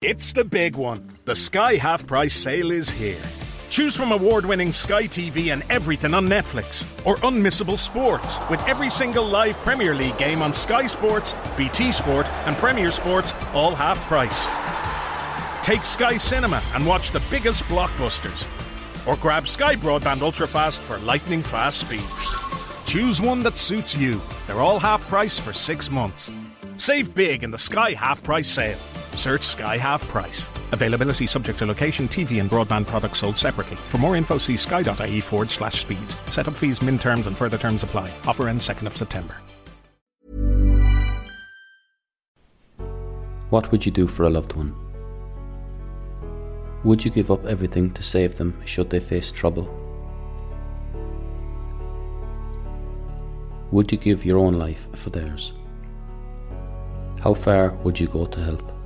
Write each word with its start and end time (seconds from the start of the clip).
It's 0.00 0.32
the 0.32 0.44
big 0.44 0.76
one. 0.76 1.08
The 1.24 1.34
Sky 1.34 1.74
Half 1.74 2.06
Price 2.06 2.32
sale 2.32 2.70
is 2.70 2.88
here. 2.88 3.20
Choose 3.68 3.96
from 3.96 4.12
award 4.12 4.46
winning 4.46 4.72
Sky 4.72 5.08
TV 5.08 5.52
and 5.52 5.64
everything 5.70 6.14
on 6.14 6.28
Netflix, 6.28 6.84
or 7.04 7.16
unmissable 7.16 7.76
sports 7.76 8.38
with 8.48 8.64
every 8.68 8.90
single 8.90 9.24
live 9.24 9.56
Premier 9.64 9.96
League 9.96 10.16
game 10.16 10.40
on 10.40 10.52
Sky 10.52 10.86
Sports, 10.86 11.34
BT 11.56 11.90
Sport, 11.90 12.28
and 12.46 12.54
Premier 12.58 12.92
Sports, 12.92 13.34
all 13.52 13.74
half 13.74 13.98
price. 14.06 14.46
Take 15.66 15.84
Sky 15.84 16.16
Cinema 16.16 16.62
and 16.74 16.86
watch 16.86 17.10
the 17.10 17.22
biggest 17.28 17.64
blockbusters, 17.64 18.46
or 19.04 19.16
grab 19.16 19.48
Sky 19.48 19.74
Broadband 19.74 20.18
Ultrafast 20.20 20.78
for 20.78 20.98
lightning 20.98 21.42
fast 21.42 21.80
speeds. 21.80 22.84
Choose 22.86 23.20
one 23.20 23.42
that 23.42 23.56
suits 23.56 23.96
you. 23.96 24.22
They're 24.46 24.60
all 24.60 24.78
half 24.78 25.08
price 25.08 25.40
for 25.40 25.52
six 25.52 25.90
months. 25.90 26.30
Save 26.76 27.16
big 27.16 27.42
in 27.42 27.50
the 27.50 27.58
Sky 27.58 27.94
Half 27.94 28.22
Price 28.22 28.48
sale. 28.48 28.78
Search 29.18 29.42
Sky 29.42 29.76
Half 29.76 30.06
Price. 30.08 30.48
Availability 30.72 31.26
subject 31.26 31.58
to 31.58 31.66
location, 31.66 32.08
TV 32.08 32.40
and 32.40 32.48
broadband 32.48 32.86
products 32.86 33.18
sold 33.18 33.36
separately. 33.36 33.76
For 33.76 33.98
more 33.98 34.16
info, 34.16 34.38
see 34.38 34.56
sky.ie 34.56 35.20
forward 35.20 35.50
slash 35.50 35.80
speeds. 35.80 36.14
Setup 36.32 36.54
fees, 36.54 36.80
min 36.80 36.98
terms 36.98 37.26
and 37.26 37.36
further 37.36 37.58
terms 37.58 37.82
apply. 37.82 38.10
Offer 38.26 38.48
ends 38.48 38.68
2nd 38.68 38.86
of 38.86 38.96
September. 38.96 39.36
What 43.50 43.72
would 43.72 43.84
you 43.84 43.90
do 43.90 44.06
for 44.06 44.24
a 44.24 44.30
loved 44.30 44.52
one? 44.52 44.74
Would 46.84 47.04
you 47.04 47.10
give 47.10 47.30
up 47.30 47.44
everything 47.44 47.92
to 47.94 48.02
save 48.02 48.36
them 48.36 48.60
should 48.64 48.90
they 48.90 49.00
face 49.00 49.32
trouble? 49.32 49.66
Would 53.72 53.90
you 53.90 53.98
give 53.98 54.24
your 54.24 54.38
own 54.38 54.54
life 54.54 54.86
for 54.94 55.10
theirs? 55.10 55.52
How 57.20 57.34
far 57.34 57.70
would 57.82 57.98
you 57.98 58.06
go 58.06 58.26
to 58.26 58.44
help? 58.44 58.77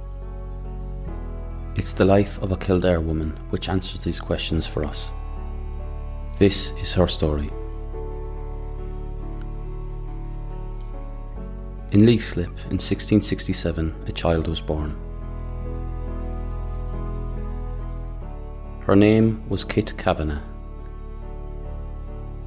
It's 1.75 1.93
the 1.93 2.05
life 2.05 2.39
of 2.43 2.53
a 2.53 2.57
Kildare 2.57 3.01
woman 3.01 3.31
which 3.49 3.71
answers 3.71 4.01
these 4.01 4.21
questions 4.21 4.67
for 4.67 4.85
us. 4.85 5.11
This 6.37 6.71
is 6.73 6.93
her 6.93 7.09
story. 7.09 7.49
In 11.93 12.03
Leixlip 12.03 12.53
in 12.69 12.79
1667, 12.79 13.95
a 14.07 14.13
child 14.13 14.49
was 14.49 14.61
born. 14.61 14.95
Her 18.81 18.95
name 18.95 19.43
was 19.49 19.65
Kit 19.65 19.97
Kavanagh. 19.97 20.43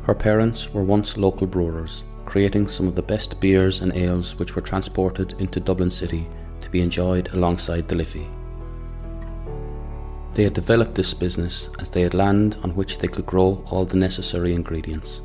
Her 0.03 0.13
parents 0.13 0.71
were 0.71 0.83
once 0.83 1.17
local 1.17 1.47
brewers, 1.47 2.03
creating 2.25 2.67
some 2.67 2.87
of 2.87 2.93
the 2.93 3.01
best 3.01 3.39
beers 3.39 3.81
and 3.81 3.91
ales 3.95 4.37
which 4.37 4.55
were 4.55 4.61
transported 4.61 5.33
into 5.39 5.59
Dublin 5.59 5.89
City 5.89 6.27
to 6.61 6.69
be 6.69 6.81
enjoyed 6.81 7.33
alongside 7.33 7.87
the 7.87 7.95
Liffey. 7.95 8.27
They 10.35 10.43
had 10.43 10.53
developed 10.53 10.95
this 10.95 11.13
business 11.13 11.69
as 11.79 11.89
they 11.89 12.01
had 12.01 12.13
land 12.13 12.57
on 12.61 12.75
which 12.75 12.97
they 12.97 13.07
could 13.07 13.25
grow 13.25 13.63
all 13.67 13.85
the 13.85 13.95
necessary 13.95 14.53
ingredients. 14.53 15.21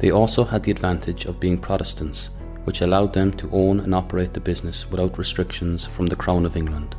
They 0.00 0.10
also 0.10 0.44
had 0.44 0.62
the 0.62 0.70
advantage 0.70 1.24
of 1.24 1.40
being 1.40 1.56
Protestants, 1.56 2.28
which 2.64 2.82
allowed 2.82 3.14
them 3.14 3.32
to 3.38 3.50
own 3.52 3.80
and 3.80 3.94
operate 3.94 4.34
the 4.34 4.40
business 4.40 4.90
without 4.90 5.16
restrictions 5.16 5.86
from 5.86 6.06
the 6.06 6.16
Crown 6.16 6.44
of 6.44 6.58
England. 6.58 6.94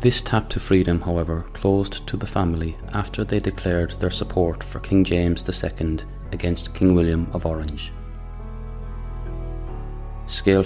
This 0.00 0.20
tap 0.20 0.50
to 0.50 0.60
freedom, 0.60 1.00
however, 1.00 1.46
closed 1.54 2.06
to 2.08 2.16
the 2.16 2.26
family 2.26 2.76
after 2.92 3.22
they 3.22 3.38
declared 3.38 3.92
their 3.92 4.10
support 4.10 4.64
for 4.64 4.80
King 4.80 5.04
James 5.04 5.48
II 5.48 6.00
against 6.32 6.74
King 6.74 6.94
William 6.94 7.28
of 7.32 7.46
Orange. 7.46 7.92
Scale 10.26 10.64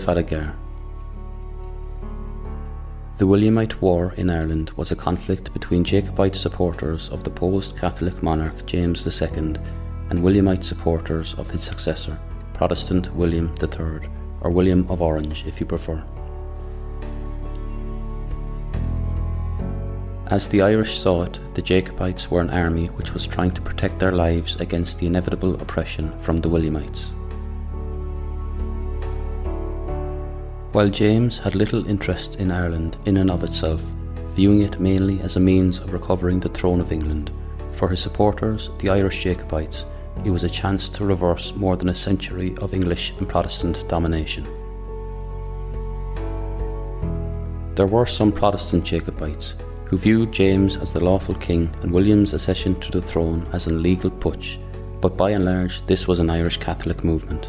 the 3.19 3.27
Williamite 3.27 3.83
War 3.83 4.15
in 4.17 4.31
Ireland 4.31 4.71
was 4.77 4.93
a 4.93 4.97
conflict 4.97 5.53
between 5.53 5.83
Jacobite 5.83 6.37
supporters 6.37 7.09
of 7.09 7.25
the 7.25 7.31
post 7.31 7.77
Catholic 7.77 8.23
monarch 8.23 8.65
James 8.65 9.05
II 9.05 9.57
and 10.11 10.23
Williamite 10.23 10.65
supporters 10.65 11.35
of 11.35 11.51
his 11.51 11.65
successor, 11.65 12.17
Protestant 12.55 13.13
William 13.17 13.53
III, 13.61 14.09
or 14.41 14.53
William 14.53 14.87
of 14.89 15.03
Orange 15.03 15.45
if 15.49 15.59
you 15.59 15.67
prefer. 15.67 16.01
As 20.29 20.47
the 20.47 20.63
Irish 20.63 21.01
saw 21.01 21.23
it, 21.25 21.41
the 21.55 21.63
Jacobites 21.63 22.31
were 22.31 22.41
an 22.41 22.51
army 22.51 22.87
which 22.87 23.15
was 23.15 23.27
trying 23.27 23.51
to 23.51 23.61
protect 23.61 23.99
their 23.99 24.13
lives 24.13 24.55
against 24.61 25.01
the 25.01 25.09
inevitable 25.09 25.61
oppression 25.61 26.17
from 26.23 26.41
the 26.41 26.49
Williamites. 26.49 27.11
While 30.79 30.91
James 30.91 31.39
had 31.39 31.57
little 31.57 31.89
interest 31.89 32.37
in 32.37 32.53
Ireland 32.53 32.99
in 33.05 33.17
and 33.17 33.33
of 33.33 33.43
itself, 33.43 33.83
viewing 34.37 34.63
it 34.63 34.79
mainly 34.79 35.21
as 35.23 35.35
a 35.35 35.41
means 35.41 35.79
of 35.79 35.93
recovering 35.93 36.39
the 36.39 36.51
throne 36.51 36.81
of 36.81 36.93
England, 36.93 37.33
for 37.73 37.89
his 37.89 37.99
supporters, 37.99 38.71
the 38.79 38.89
Irish 38.89 39.25
Jacobites, 39.25 39.87
it 40.25 40.31
was 40.31 40.45
a 40.45 40.49
chance 40.49 40.89
to 40.91 41.05
reverse 41.05 41.53
more 41.57 41.77
than 41.77 41.89
a 41.89 41.95
century 41.97 42.55
of 42.59 42.75
English 42.75 43.13
and 43.19 43.29
Protestant 43.29 43.89
domination. 43.89 44.45
There 47.75 47.89
were 47.89 48.07
some 48.07 48.31
Protestant 48.31 48.85
Jacobites 48.85 49.55
who 49.87 49.99
viewed 49.99 50.31
James 50.31 50.77
as 50.77 50.93
the 50.93 51.03
lawful 51.03 51.35
king 51.35 51.75
and 51.83 51.91
William's 51.91 52.35
accession 52.35 52.79
to 52.83 52.93
the 52.93 53.03
throne 53.03 53.49
as 53.53 53.67
an 53.67 53.79
illegal 53.79 54.13
putsch, 54.13 54.59
but 55.01 55.17
by 55.17 55.31
and 55.31 55.45
large 55.45 55.85
this 55.89 56.07
was 56.07 56.21
an 56.21 56.31
Irish 56.31 56.59
Catholic 56.59 57.03
movement. 57.03 57.49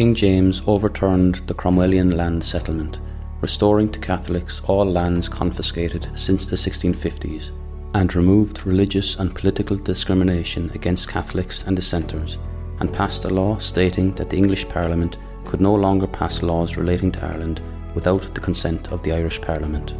King 0.00 0.14
James 0.14 0.62
overturned 0.66 1.42
the 1.46 1.52
Cromwellian 1.52 2.14
land 2.16 2.42
settlement, 2.42 3.00
restoring 3.42 3.92
to 3.92 3.98
Catholics 3.98 4.62
all 4.64 4.86
lands 4.86 5.28
confiscated 5.28 6.10
since 6.14 6.46
the 6.46 6.56
1650s, 6.56 7.50
and 7.92 8.14
removed 8.14 8.66
religious 8.66 9.16
and 9.16 9.34
political 9.34 9.76
discrimination 9.76 10.70
against 10.74 11.10
Catholics 11.10 11.64
and 11.64 11.76
dissenters, 11.76 12.38
and 12.78 12.90
passed 12.90 13.26
a 13.26 13.28
law 13.28 13.58
stating 13.58 14.14
that 14.14 14.30
the 14.30 14.38
English 14.38 14.66
Parliament 14.70 15.18
could 15.44 15.60
no 15.60 15.74
longer 15.74 16.06
pass 16.06 16.42
laws 16.42 16.78
relating 16.78 17.12
to 17.12 17.22
Ireland 17.22 17.60
without 17.94 18.34
the 18.34 18.40
consent 18.40 18.90
of 18.90 19.02
the 19.02 19.12
Irish 19.12 19.38
Parliament. 19.42 19.92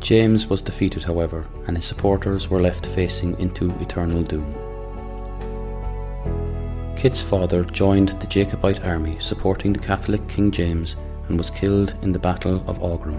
James 0.00 0.46
was 0.46 0.62
defeated, 0.62 1.02
however, 1.02 1.46
and 1.66 1.76
his 1.76 1.84
supporters 1.84 2.48
were 2.48 2.62
left 2.62 2.86
facing 2.86 3.38
into 3.38 3.78
eternal 3.78 4.22
doom. 4.22 4.63
Kit's 7.04 7.20
father 7.20 7.64
joined 7.64 8.18
the 8.18 8.26
Jacobite 8.26 8.82
army 8.82 9.18
supporting 9.20 9.74
the 9.74 9.78
Catholic 9.78 10.26
King 10.26 10.50
James 10.50 10.96
and 11.28 11.36
was 11.36 11.50
killed 11.50 11.94
in 12.00 12.12
the 12.12 12.18
Battle 12.18 12.64
of 12.66 12.78
Aughrim. 12.78 13.18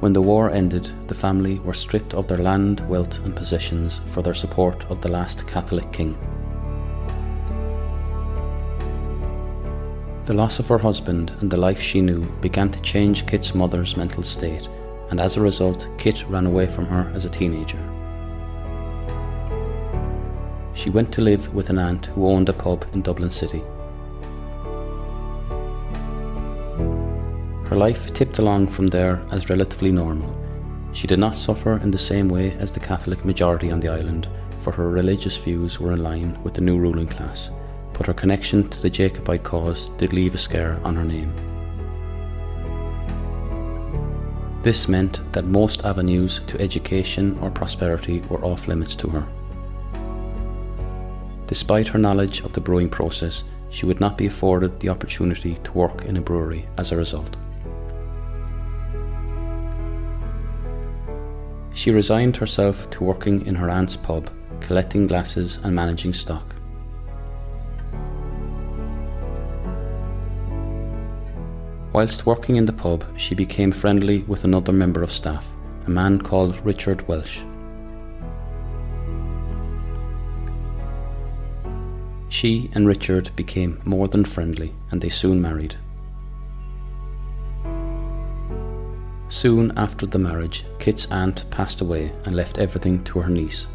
When 0.00 0.12
the 0.12 0.20
war 0.20 0.50
ended, 0.50 0.90
the 1.06 1.14
family 1.14 1.60
were 1.60 1.72
stripped 1.72 2.14
of 2.14 2.26
their 2.26 2.38
land, 2.38 2.80
wealth, 2.88 3.20
and 3.20 3.36
possessions 3.36 4.00
for 4.12 4.22
their 4.22 4.34
support 4.34 4.84
of 4.90 5.02
the 5.02 5.08
last 5.08 5.46
Catholic 5.46 5.92
king. 5.92 6.18
The 10.24 10.34
loss 10.34 10.58
of 10.58 10.66
her 10.66 10.78
husband 10.78 11.32
and 11.38 11.48
the 11.48 11.56
life 11.56 11.80
she 11.80 12.00
knew 12.00 12.24
began 12.40 12.72
to 12.72 12.80
change 12.80 13.24
Kit's 13.28 13.54
mother's 13.54 13.96
mental 13.96 14.24
state, 14.24 14.68
and 15.10 15.20
as 15.20 15.36
a 15.36 15.40
result, 15.40 15.86
Kit 15.96 16.28
ran 16.28 16.46
away 16.46 16.66
from 16.66 16.86
her 16.86 17.08
as 17.14 17.24
a 17.24 17.30
teenager 17.30 17.95
she 20.86 20.90
went 20.90 21.10
to 21.10 21.20
live 21.20 21.52
with 21.52 21.68
an 21.68 21.80
aunt 21.80 22.06
who 22.06 22.28
owned 22.28 22.48
a 22.48 22.52
pub 22.52 22.86
in 22.92 23.02
Dublin 23.02 23.28
City. 23.28 23.58
Her 27.68 27.74
life 27.74 28.14
tipped 28.14 28.38
along 28.38 28.68
from 28.68 28.86
there 28.86 29.20
as 29.32 29.50
relatively 29.50 29.90
normal. 29.90 30.32
She 30.92 31.08
did 31.08 31.18
not 31.18 31.34
suffer 31.34 31.78
in 31.78 31.90
the 31.90 31.98
same 31.98 32.28
way 32.28 32.52
as 32.60 32.70
the 32.70 32.78
Catholic 32.78 33.24
majority 33.24 33.72
on 33.72 33.80
the 33.80 33.88
island, 33.88 34.28
for 34.62 34.70
her 34.70 34.88
religious 34.88 35.36
views 35.36 35.80
were 35.80 35.90
in 35.90 36.04
line 36.04 36.40
with 36.44 36.54
the 36.54 36.60
new 36.60 36.78
ruling 36.78 37.08
class, 37.08 37.50
but 37.92 38.06
her 38.06 38.14
connection 38.14 38.70
to 38.70 38.80
the 38.80 38.88
Jacobite 38.88 39.42
cause 39.42 39.88
did 39.98 40.12
leave 40.12 40.36
a 40.36 40.38
scar 40.38 40.78
on 40.84 40.94
her 40.94 41.04
name. 41.04 41.32
This 44.62 44.86
meant 44.86 45.20
that 45.32 45.46
most 45.46 45.84
avenues 45.84 46.42
to 46.46 46.60
education 46.60 47.36
or 47.42 47.50
prosperity 47.50 48.20
were 48.30 48.44
off 48.44 48.68
limits 48.68 48.94
to 48.96 49.08
her. 49.08 49.26
Despite 51.46 51.88
her 51.88 51.98
knowledge 51.98 52.40
of 52.40 52.52
the 52.52 52.60
brewing 52.60 52.88
process, 52.88 53.44
she 53.70 53.86
would 53.86 54.00
not 54.00 54.18
be 54.18 54.26
afforded 54.26 54.80
the 54.80 54.88
opportunity 54.88 55.58
to 55.64 55.72
work 55.72 56.04
in 56.04 56.16
a 56.16 56.20
brewery 56.20 56.66
as 56.76 56.92
a 56.92 56.96
result. 56.96 57.36
She 61.72 61.90
resigned 61.90 62.36
herself 62.36 62.88
to 62.90 63.04
working 63.04 63.46
in 63.46 63.54
her 63.54 63.68
aunt's 63.68 63.96
pub, 63.96 64.30
collecting 64.60 65.06
glasses 65.06 65.58
and 65.62 65.74
managing 65.74 66.14
stock. 66.14 66.54
Whilst 71.92 72.26
working 72.26 72.56
in 72.56 72.66
the 72.66 72.72
pub, 72.72 73.04
she 73.16 73.34
became 73.34 73.72
friendly 73.72 74.22
with 74.22 74.44
another 74.44 74.72
member 74.72 75.02
of 75.02 75.12
staff, 75.12 75.46
a 75.86 75.90
man 75.90 76.20
called 76.20 76.58
Richard 76.64 77.06
Welsh. 77.08 77.40
She 82.36 82.68
and 82.74 82.86
Richard 82.86 83.30
became 83.34 83.80
more 83.86 84.08
than 84.08 84.26
friendly 84.26 84.74
and 84.90 85.00
they 85.00 85.08
soon 85.08 85.40
married. 85.40 85.78
Soon 89.30 89.72
after 89.74 90.04
the 90.04 90.18
marriage, 90.18 90.66
Kit's 90.78 91.06
aunt 91.10 91.50
passed 91.50 91.80
away 91.80 92.12
and 92.26 92.36
left 92.36 92.58
everything 92.58 93.02
to 93.04 93.20
her 93.20 93.30
niece. 93.30 93.66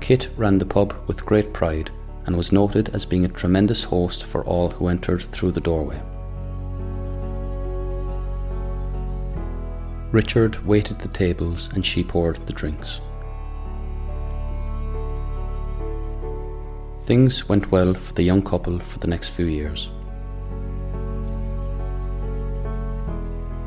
Kit 0.00 0.30
ran 0.38 0.56
the 0.56 0.64
pub 0.64 0.94
with 1.06 1.26
great 1.26 1.52
pride 1.52 1.90
and 2.24 2.38
was 2.38 2.52
noted 2.52 2.88
as 2.94 3.04
being 3.04 3.26
a 3.26 3.28
tremendous 3.40 3.84
host 3.84 4.24
for 4.24 4.42
all 4.46 4.70
who 4.70 4.88
entered 4.88 5.24
through 5.24 5.52
the 5.52 5.60
doorway. 5.60 6.00
Richard 10.10 10.64
waited 10.64 11.00
the 11.00 11.08
tables 11.08 11.68
and 11.74 11.84
she 11.84 12.02
poured 12.02 12.46
the 12.46 12.54
drinks. 12.54 13.02
Things 17.08 17.48
went 17.48 17.72
well 17.72 17.94
for 17.94 18.12
the 18.12 18.22
young 18.22 18.42
couple 18.42 18.80
for 18.80 18.98
the 18.98 19.06
next 19.06 19.30
few 19.30 19.46
years. 19.46 19.88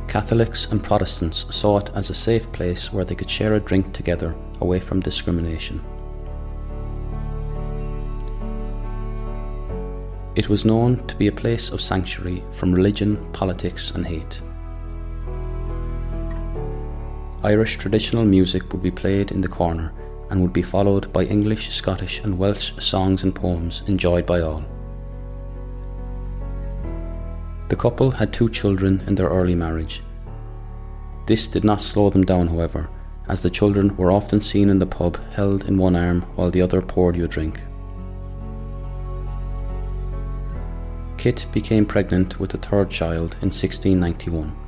Catholics 0.07 0.67
and 0.69 0.83
Protestants 0.83 1.47
saw 1.49 1.79
it 1.79 1.89
as 1.95 2.11
a 2.11 2.13
safe 2.13 2.51
place 2.51 2.93
where 2.93 3.03
they 3.03 3.15
could 3.15 3.31
share 3.31 3.55
a 3.55 3.59
drink 3.59 3.93
together 3.93 4.35
away 4.59 4.79
from 4.79 4.99
discrimination. 4.99 5.83
It 10.35 10.47
was 10.47 10.63
known 10.63 11.07
to 11.07 11.15
be 11.15 11.25
a 11.25 11.31
place 11.31 11.71
of 11.71 11.81
sanctuary 11.81 12.43
from 12.51 12.71
religion, 12.71 13.17
politics, 13.33 13.89
and 13.89 14.05
hate. 14.05 14.39
Irish 17.43 17.79
traditional 17.79 18.23
music 18.23 18.71
would 18.71 18.83
be 18.83 18.91
played 18.91 19.31
in 19.31 19.41
the 19.41 19.47
corner 19.47 19.91
and 20.31 20.41
would 20.41 20.53
be 20.53 20.63
followed 20.63 21.11
by 21.11 21.25
English, 21.25 21.69
Scottish, 21.71 22.21
and 22.23 22.39
Welsh 22.39 22.71
songs 22.79 23.21
and 23.21 23.35
poems 23.35 23.83
enjoyed 23.85 24.25
by 24.25 24.39
all. 24.39 24.63
The 27.67 27.75
couple 27.75 28.11
had 28.11 28.33
two 28.33 28.49
children 28.49 29.03
in 29.05 29.15
their 29.15 29.29
early 29.29 29.55
marriage. 29.55 30.01
This 31.27 31.47
did 31.49 31.65
not 31.65 31.81
slow 31.81 32.09
them 32.09 32.23
down, 32.23 32.47
however, 32.47 32.89
as 33.27 33.41
the 33.41 33.49
children 33.49 33.95
were 33.97 34.11
often 34.11 34.41
seen 34.41 34.69
in 34.69 34.79
the 34.79 34.85
pub 34.85 35.19
held 35.31 35.65
in 35.65 35.77
one 35.77 35.95
arm 35.95 36.21
while 36.35 36.49
the 36.49 36.61
other 36.61 36.81
poured 36.81 37.15
you 37.17 37.25
a 37.25 37.27
drink. 37.27 37.59
Kit 41.17 41.45
became 41.51 41.85
pregnant 41.85 42.39
with 42.39 42.53
a 42.53 42.57
third 42.57 42.89
child 42.89 43.33
in 43.41 43.49
1691. 43.49 44.60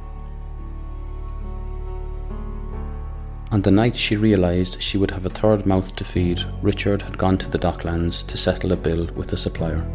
On 3.53 3.61
the 3.61 3.69
night 3.69 3.95
she 3.95 4.15
realised 4.15 4.81
she 4.81 4.97
would 4.97 5.11
have 5.11 5.27
a 5.27 5.29
third 5.29 5.67
mouth 5.67 5.95
to 5.97 6.03
feed, 6.03 6.43
Richard 6.63 7.03
had 7.03 7.19
gone 7.19 7.37
to 7.37 7.47
the 7.47 7.59
Docklands 7.59 8.25
to 8.25 8.35
settle 8.35 8.71
a 8.71 8.75
bill 8.75 9.05
with 9.13 9.31
a 9.31 9.37
supplier. 9.37 9.85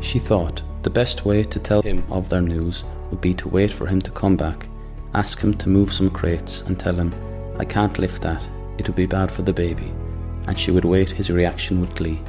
She 0.00 0.18
thought 0.18 0.62
the 0.82 0.88
best 0.88 1.26
way 1.26 1.44
to 1.44 1.58
tell 1.58 1.82
him 1.82 2.04
of 2.08 2.30
their 2.30 2.40
news 2.40 2.84
would 3.10 3.20
be 3.20 3.34
to 3.34 3.50
wait 3.50 3.70
for 3.70 3.86
him 3.86 4.00
to 4.00 4.10
come 4.12 4.34
back, 4.34 4.66
ask 5.12 5.38
him 5.38 5.52
to 5.58 5.68
move 5.68 5.92
some 5.92 6.08
crates, 6.08 6.62
and 6.62 6.80
tell 6.80 6.94
him, 6.94 7.14
I 7.58 7.66
can't 7.66 7.98
lift 7.98 8.22
that, 8.22 8.42
it 8.78 8.86
would 8.86 8.96
be 8.96 9.04
bad 9.04 9.30
for 9.30 9.42
the 9.42 9.52
baby, 9.52 9.92
and 10.46 10.58
she 10.58 10.70
would 10.70 10.86
wait 10.86 11.10
his 11.10 11.28
reaction 11.28 11.82
with 11.82 11.94
glee. 11.94 12.22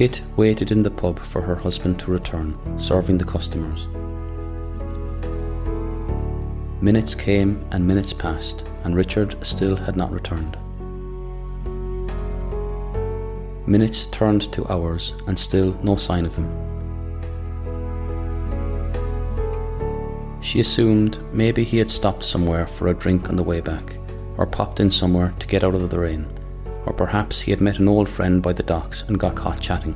Kit 0.00 0.22
waited 0.34 0.72
in 0.72 0.82
the 0.82 0.90
pub 0.90 1.20
for 1.26 1.42
her 1.42 1.54
husband 1.54 1.98
to 1.98 2.10
return, 2.10 2.56
serving 2.80 3.18
the 3.18 3.24
customers. 3.26 3.86
Minutes 6.80 7.14
came 7.14 7.62
and 7.70 7.86
minutes 7.86 8.14
passed, 8.14 8.64
and 8.82 8.96
Richard 8.96 9.36
still 9.46 9.76
had 9.76 9.96
not 9.96 10.10
returned. 10.10 10.56
Minutes 13.66 14.06
turned 14.06 14.50
to 14.54 14.66
hours, 14.72 15.12
and 15.26 15.38
still 15.38 15.78
no 15.82 15.96
sign 15.96 16.24
of 16.24 16.34
him. 16.34 16.48
She 20.40 20.60
assumed 20.60 21.18
maybe 21.30 21.62
he 21.62 21.76
had 21.76 21.90
stopped 21.90 22.24
somewhere 22.24 22.66
for 22.66 22.88
a 22.88 22.94
drink 22.94 23.28
on 23.28 23.36
the 23.36 23.42
way 23.42 23.60
back, 23.60 23.98
or 24.38 24.46
popped 24.46 24.80
in 24.80 24.90
somewhere 24.90 25.34
to 25.38 25.46
get 25.46 25.62
out 25.62 25.74
of 25.74 25.90
the 25.90 25.98
rain 25.98 26.39
or 26.86 26.92
perhaps 26.92 27.40
he 27.40 27.50
had 27.50 27.60
met 27.60 27.78
an 27.78 27.88
old 27.88 28.08
friend 28.08 28.42
by 28.42 28.52
the 28.52 28.62
docks 28.62 29.02
and 29.08 29.18
got 29.18 29.34
caught 29.34 29.60
chatting. 29.60 29.94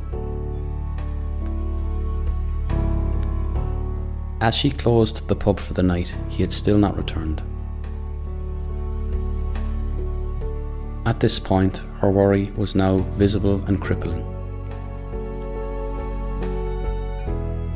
As 4.40 4.54
she 4.54 4.70
closed 4.70 5.26
the 5.28 5.36
pub 5.36 5.58
for 5.58 5.74
the 5.74 5.82
night, 5.82 6.14
he 6.28 6.42
had 6.42 6.52
still 6.52 6.76
not 6.78 6.96
returned. 6.96 7.42
At 11.06 11.20
this 11.20 11.38
point, 11.38 11.78
her 12.00 12.10
worry 12.10 12.52
was 12.56 12.74
now 12.74 12.98
visible 13.16 13.64
and 13.66 13.80
crippling. 13.80 14.22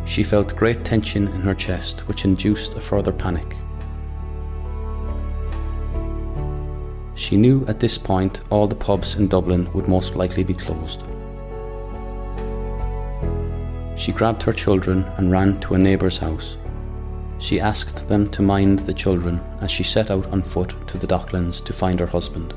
She 0.07 0.23
felt 0.23 0.57
great 0.57 0.85
tension 0.85 1.29
in 1.29 1.43
her 1.43 1.55
chest, 1.55 2.09
which 2.09 2.25
induced 2.25 2.75
a 2.75 2.81
further 2.81 3.13
panic. 3.13 3.57
She 7.29 7.37
knew 7.37 7.63
at 7.67 7.79
this 7.79 7.99
point 7.99 8.41
all 8.49 8.67
the 8.67 8.75
pubs 8.75 9.17
in 9.17 9.29
Dublin 9.29 9.71
would 9.75 9.87
most 9.87 10.17
likely 10.17 10.45
be 10.45 10.55
closed. 10.55 11.03
She 13.99 14.13
grabbed 14.13 14.43
her 14.45 14.53
children 14.55 15.05
and 15.19 15.31
ran 15.31 15.61
to 15.61 15.75
a 15.75 15.79
neighbour's 15.79 16.17
house. 16.17 16.57
She 17.39 17.61
asked 17.61 18.09
them 18.09 18.31
to 18.31 18.41
mind 18.41 18.79
the 18.79 18.95
children 18.95 19.43
as 19.61 19.71
she 19.71 19.85
set 19.85 20.11
out 20.11 20.25
on 20.29 20.41
foot 20.41 20.73
to 20.87 20.97
the 20.97 21.07
Docklands 21.07 21.63
to 21.67 21.75
find 21.75 22.01
her 22.01 22.07
husband. 22.07 22.55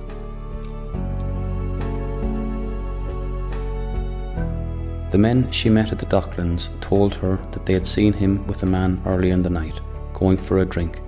The 5.11 5.17
men 5.17 5.51
she 5.51 5.69
met 5.69 5.91
at 5.91 5.99
the 5.99 6.05
Docklands 6.05 6.69
told 6.79 7.15
her 7.15 7.35
that 7.51 7.65
they 7.65 7.73
had 7.73 7.85
seen 7.85 8.13
him 8.13 8.47
with 8.47 8.63
a 8.63 8.67
man 8.77 9.01
earlier 9.05 9.33
in 9.33 9.43
the 9.43 9.49
night, 9.49 9.81
going 10.13 10.37
for 10.37 10.59
a 10.59 10.65
drink, 10.65 11.01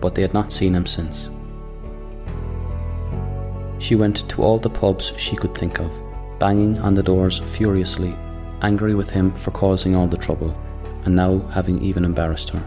but 0.00 0.14
they 0.14 0.22
had 0.22 0.34
not 0.34 0.52
seen 0.52 0.72
him 0.72 0.86
since. 0.86 1.30
She 3.78 3.94
went 3.94 4.28
to 4.28 4.42
all 4.42 4.58
the 4.58 4.70
pubs 4.70 5.12
she 5.16 5.36
could 5.36 5.54
think 5.54 5.78
of, 5.78 5.90
banging 6.38 6.78
on 6.78 6.94
the 6.94 7.02
doors 7.02 7.38
furiously, 7.52 8.14
angry 8.60 8.94
with 8.94 9.10
him 9.10 9.34
for 9.36 9.50
causing 9.52 9.94
all 9.94 10.08
the 10.08 10.16
trouble, 10.16 10.56
and 11.04 11.14
now 11.14 11.38
having 11.48 11.82
even 11.82 12.04
embarrassed 12.04 12.50
her. 12.50 12.64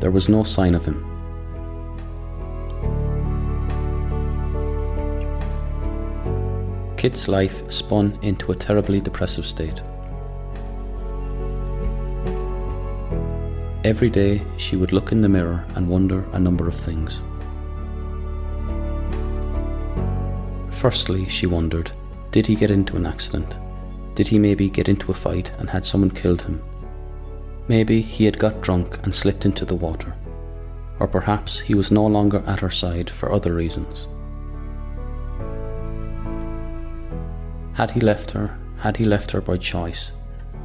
There 0.00 0.10
was 0.10 0.28
no 0.28 0.44
sign 0.44 0.74
of 0.74 0.84
him. 0.84 1.10
Kit's 6.96 7.28
life 7.28 7.70
spun 7.70 8.18
into 8.22 8.50
a 8.50 8.56
terribly 8.56 9.00
depressive 9.00 9.46
state. 9.46 9.80
Every 13.84 14.08
day 14.08 14.42
she 14.56 14.76
would 14.76 14.92
look 14.92 15.12
in 15.12 15.20
the 15.20 15.28
mirror 15.28 15.62
and 15.74 15.86
wonder 15.86 16.24
a 16.32 16.40
number 16.40 16.66
of 16.66 16.74
things. 16.74 17.20
Firstly, 20.80 21.28
she 21.28 21.46
wondered 21.46 21.92
did 22.30 22.46
he 22.46 22.56
get 22.56 22.70
into 22.70 22.96
an 22.96 23.04
accident? 23.04 23.54
Did 24.14 24.26
he 24.28 24.38
maybe 24.38 24.70
get 24.70 24.88
into 24.88 25.12
a 25.12 25.14
fight 25.14 25.52
and 25.58 25.68
had 25.68 25.84
someone 25.84 26.10
killed 26.10 26.40
him? 26.40 26.62
Maybe 27.68 28.00
he 28.00 28.24
had 28.24 28.38
got 28.38 28.62
drunk 28.62 28.98
and 29.02 29.14
slipped 29.14 29.44
into 29.44 29.66
the 29.66 29.74
water. 29.74 30.14
Or 30.98 31.06
perhaps 31.06 31.60
he 31.60 31.74
was 31.74 31.90
no 31.90 32.06
longer 32.06 32.42
at 32.46 32.60
her 32.60 32.70
side 32.70 33.10
for 33.10 33.32
other 33.32 33.54
reasons. 33.54 34.08
Had 37.74 37.90
he 37.90 38.00
left 38.00 38.30
her? 38.30 38.58
Had 38.78 38.96
he 38.96 39.04
left 39.04 39.30
her 39.32 39.42
by 39.42 39.58
choice? 39.58 40.10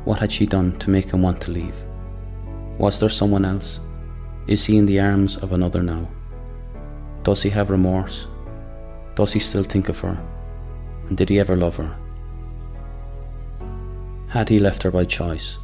What 0.05 0.19
had 0.19 0.31
she 0.31 0.45
done 0.45 0.79
to 0.79 0.89
make 0.89 1.11
him 1.11 1.21
want 1.21 1.41
to 1.41 1.51
leave? 1.51 1.75
Was 2.79 2.97
there 2.97 3.09
someone 3.09 3.43
else? 3.43 3.81
Is 4.47 4.63
he 4.63 4.77
in 4.77 4.85
the 4.85 5.01
arms 5.01 5.35
of 5.35 5.51
another 5.51 5.83
now? 5.83 6.07
Does 7.23 7.41
he 7.41 7.49
have 7.49 7.69
remorse? 7.69 8.25
Does 9.15 9.33
he 9.33 9.39
still 9.39 9.65
think 9.65 9.89
of 9.89 9.99
her? 9.99 10.17
And 11.09 11.17
did 11.17 11.27
he 11.27 11.39
ever 11.39 11.57
love 11.57 11.75
her? 11.75 11.93
Had 14.29 14.47
he 14.47 14.59
left 14.59 14.83
her 14.83 14.91
by 14.91 15.03
choice? 15.03 15.57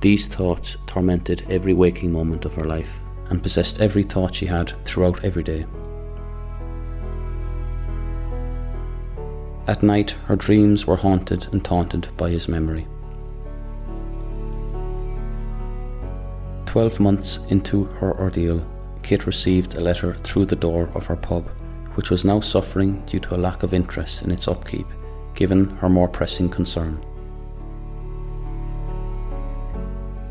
These 0.00 0.28
thoughts 0.28 0.78
tormented 0.86 1.46
every 1.50 1.74
waking 1.74 2.10
moment 2.10 2.46
of 2.46 2.54
her 2.54 2.64
life 2.64 2.90
and 3.28 3.42
possessed 3.42 3.82
every 3.82 4.02
thought 4.02 4.34
she 4.34 4.46
had 4.46 4.72
throughout 4.86 5.22
every 5.22 5.42
day. 5.42 5.66
At 9.66 9.82
night, 9.82 10.12
her 10.26 10.36
dreams 10.36 10.86
were 10.86 10.96
haunted 10.96 11.48
and 11.52 11.62
taunted 11.62 12.08
by 12.16 12.30
his 12.30 12.48
memory. 12.48 12.86
Twelve 16.74 16.98
months 16.98 17.38
into 17.50 17.84
her 18.00 18.18
ordeal, 18.18 18.66
Kit 19.04 19.28
received 19.28 19.74
a 19.74 19.80
letter 19.80 20.16
through 20.24 20.46
the 20.46 20.56
door 20.56 20.90
of 20.96 21.06
her 21.06 21.14
pub, 21.14 21.48
which 21.94 22.10
was 22.10 22.24
now 22.24 22.40
suffering 22.40 23.00
due 23.06 23.20
to 23.20 23.36
a 23.36 23.38
lack 23.38 23.62
of 23.62 23.72
interest 23.72 24.22
in 24.22 24.32
its 24.32 24.48
upkeep, 24.48 24.88
given 25.36 25.68
her 25.76 25.88
more 25.88 26.08
pressing 26.08 26.48
concern. 26.48 27.00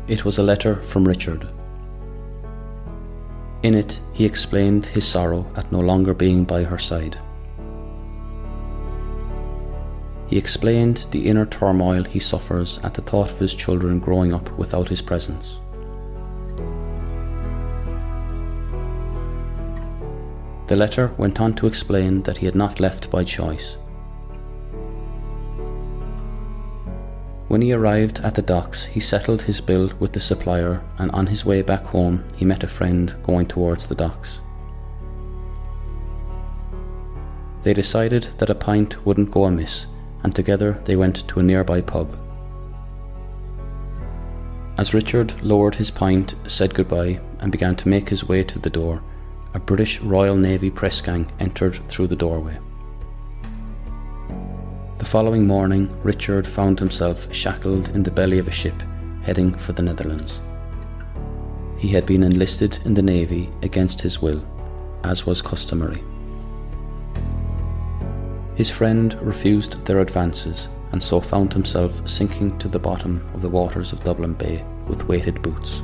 It 0.06 0.26
was 0.26 0.36
a 0.36 0.42
letter 0.42 0.82
from 0.82 1.08
Richard. 1.08 1.48
In 3.62 3.74
it, 3.74 3.98
he 4.12 4.26
explained 4.26 4.84
his 4.84 5.08
sorrow 5.08 5.50
at 5.56 5.72
no 5.72 5.80
longer 5.80 6.12
being 6.12 6.44
by 6.44 6.64
her 6.64 6.78
side. 6.78 7.18
He 10.26 10.36
explained 10.36 11.06
the 11.10 11.26
inner 11.26 11.46
turmoil 11.46 12.04
he 12.04 12.18
suffers 12.18 12.80
at 12.82 12.92
the 12.92 13.00
thought 13.00 13.30
of 13.30 13.38
his 13.38 13.54
children 13.54 13.98
growing 13.98 14.34
up 14.34 14.50
without 14.58 14.90
his 14.90 15.00
presence. 15.00 15.58
The 20.66 20.76
letter 20.76 21.12
went 21.18 21.40
on 21.40 21.54
to 21.56 21.66
explain 21.66 22.22
that 22.22 22.38
he 22.38 22.46
had 22.46 22.54
not 22.54 22.80
left 22.80 23.10
by 23.10 23.24
choice. 23.24 23.76
When 27.48 27.60
he 27.60 27.72
arrived 27.72 28.20
at 28.20 28.34
the 28.34 28.42
docks, 28.42 28.84
he 28.84 29.00
settled 29.00 29.42
his 29.42 29.60
bill 29.60 29.92
with 30.00 30.12
the 30.12 30.20
supplier, 30.20 30.82
and 30.98 31.10
on 31.10 31.26
his 31.26 31.44
way 31.44 31.60
back 31.60 31.84
home, 31.84 32.24
he 32.34 32.44
met 32.44 32.64
a 32.64 32.68
friend 32.68 33.14
going 33.22 33.46
towards 33.46 33.86
the 33.86 33.94
docks. 33.94 34.40
They 37.62 37.74
decided 37.74 38.30
that 38.38 38.50
a 38.50 38.54
pint 38.54 39.06
wouldn't 39.06 39.30
go 39.30 39.44
amiss, 39.44 39.86
and 40.22 40.34
together 40.34 40.80
they 40.86 40.96
went 40.96 41.28
to 41.28 41.40
a 41.40 41.42
nearby 41.42 41.82
pub. 41.82 42.18
As 44.78 44.94
Richard 44.94 45.40
lowered 45.42 45.76
his 45.76 45.90
pint, 45.90 46.34
said 46.48 46.74
goodbye, 46.74 47.20
and 47.38 47.52
began 47.52 47.76
to 47.76 47.88
make 47.88 48.08
his 48.08 48.26
way 48.26 48.42
to 48.44 48.58
the 48.58 48.70
door, 48.70 49.02
a 49.54 49.60
British 49.60 50.00
Royal 50.00 50.34
Navy 50.34 50.68
press 50.68 51.00
gang 51.00 51.30
entered 51.38 51.80
through 51.88 52.08
the 52.08 52.16
doorway. 52.16 52.58
The 54.98 55.04
following 55.04 55.46
morning, 55.46 55.96
Richard 56.02 56.44
found 56.44 56.80
himself 56.80 57.32
shackled 57.32 57.88
in 57.90 58.02
the 58.02 58.10
belly 58.10 58.38
of 58.38 58.48
a 58.48 58.52
ship 58.52 58.82
heading 59.22 59.54
for 59.54 59.72
the 59.72 59.82
Netherlands. 59.82 60.40
He 61.78 61.88
had 61.88 62.04
been 62.04 62.24
enlisted 62.24 62.80
in 62.84 62.94
the 62.94 63.02
Navy 63.02 63.48
against 63.62 64.00
his 64.00 64.20
will, 64.20 64.44
as 65.04 65.24
was 65.24 65.40
customary. 65.40 66.02
His 68.56 68.70
friend 68.70 69.16
refused 69.22 69.84
their 69.84 70.00
advances 70.00 70.66
and 70.90 71.00
so 71.00 71.20
found 71.20 71.52
himself 71.52 72.08
sinking 72.08 72.58
to 72.58 72.68
the 72.68 72.78
bottom 72.78 73.28
of 73.34 73.42
the 73.42 73.48
waters 73.48 73.92
of 73.92 74.02
Dublin 74.02 74.34
Bay 74.34 74.64
with 74.88 75.06
weighted 75.06 75.42
boots. 75.42 75.80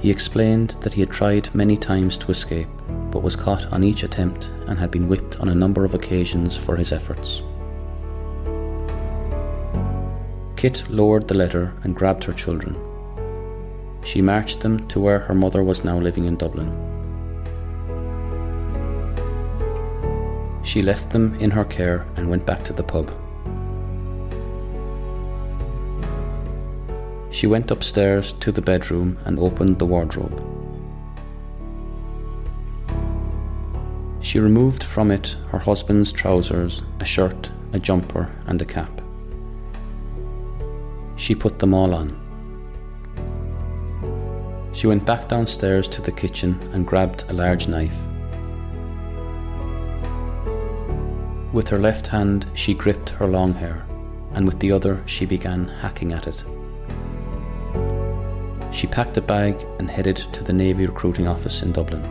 He 0.00 0.10
explained 0.10 0.70
that 0.80 0.94
he 0.94 1.00
had 1.00 1.10
tried 1.10 1.54
many 1.54 1.76
times 1.76 2.16
to 2.18 2.30
escape, 2.30 2.68
but 3.10 3.22
was 3.22 3.36
caught 3.36 3.66
on 3.70 3.84
each 3.84 4.02
attempt 4.02 4.48
and 4.66 4.78
had 4.78 4.90
been 4.90 5.08
whipped 5.08 5.38
on 5.40 5.50
a 5.50 5.54
number 5.54 5.84
of 5.84 5.92
occasions 5.92 6.56
for 6.56 6.76
his 6.76 6.90
efforts. 6.90 7.42
Kit 10.56 10.88
lowered 10.88 11.28
the 11.28 11.34
letter 11.34 11.74
and 11.84 11.94
grabbed 11.94 12.24
her 12.24 12.32
children. 12.32 12.76
She 14.02 14.22
marched 14.22 14.60
them 14.60 14.88
to 14.88 15.00
where 15.00 15.18
her 15.20 15.34
mother 15.34 15.62
was 15.62 15.84
now 15.84 15.98
living 15.98 16.24
in 16.24 16.36
Dublin. 16.36 16.70
She 20.62 20.80
left 20.80 21.10
them 21.10 21.34
in 21.40 21.50
her 21.50 21.64
care 21.64 22.06
and 22.16 22.30
went 22.30 22.46
back 22.46 22.64
to 22.64 22.72
the 22.72 22.82
pub. 22.82 23.10
She 27.40 27.46
went 27.46 27.70
upstairs 27.70 28.34
to 28.40 28.52
the 28.52 28.60
bedroom 28.60 29.16
and 29.24 29.38
opened 29.38 29.78
the 29.78 29.86
wardrobe. 29.86 30.44
She 34.20 34.38
removed 34.38 34.84
from 34.84 35.10
it 35.10 35.36
her 35.48 35.58
husband's 35.58 36.12
trousers, 36.12 36.82
a 37.00 37.06
shirt, 37.06 37.50
a 37.72 37.78
jumper, 37.78 38.30
and 38.46 38.60
a 38.60 38.66
cap. 38.66 39.00
She 41.16 41.34
put 41.34 41.60
them 41.60 41.72
all 41.72 41.94
on. 41.94 42.14
She 44.74 44.86
went 44.86 45.06
back 45.06 45.30
downstairs 45.30 45.88
to 45.88 46.02
the 46.02 46.12
kitchen 46.12 46.60
and 46.74 46.86
grabbed 46.86 47.24
a 47.30 47.32
large 47.32 47.68
knife. 47.68 47.96
With 51.54 51.70
her 51.70 51.78
left 51.78 52.08
hand, 52.08 52.44
she 52.52 52.74
gripped 52.74 53.08
her 53.08 53.26
long 53.26 53.54
hair, 53.54 53.86
and 54.34 54.44
with 54.44 54.58
the 54.60 54.72
other, 54.72 55.02
she 55.06 55.24
began 55.24 55.68
hacking 55.68 56.12
at 56.12 56.26
it. 56.26 56.44
She 58.80 58.86
packed 58.86 59.18
a 59.18 59.20
bag 59.20 59.66
and 59.78 59.90
headed 59.90 60.16
to 60.32 60.42
the 60.42 60.54
Navy 60.54 60.86
recruiting 60.86 61.28
office 61.28 61.60
in 61.60 61.70
Dublin. 61.70 62.02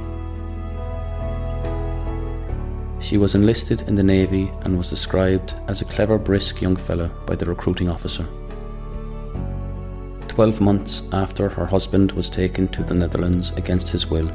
She 3.00 3.18
was 3.18 3.34
enlisted 3.34 3.82
in 3.88 3.96
the 3.96 4.04
Navy 4.04 4.52
and 4.62 4.78
was 4.78 4.92
described 4.92 5.56
as 5.68 5.82
a 5.82 5.86
clever, 5.86 6.20
brisk 6.20 6.62
young 6.62 6.76
fellow 6.76 7.10
by 7.26 7.36
the 7.36 7.48
recruiting 7.48 7.90
officer. 7.90 8.28
Twelve 10.28 10.62
months 10.62 11.02
after 11.12 11.50
her 11.50 11.66
husband 11.66 12.12
was 12.12 12.30
taken 12.30 12.68
to 12.68 12.84
the 12.84 12.94
Netherlands 12.94 13.50
against 13.56 13.90
his 13.90 14.06
will, 14.06 14.30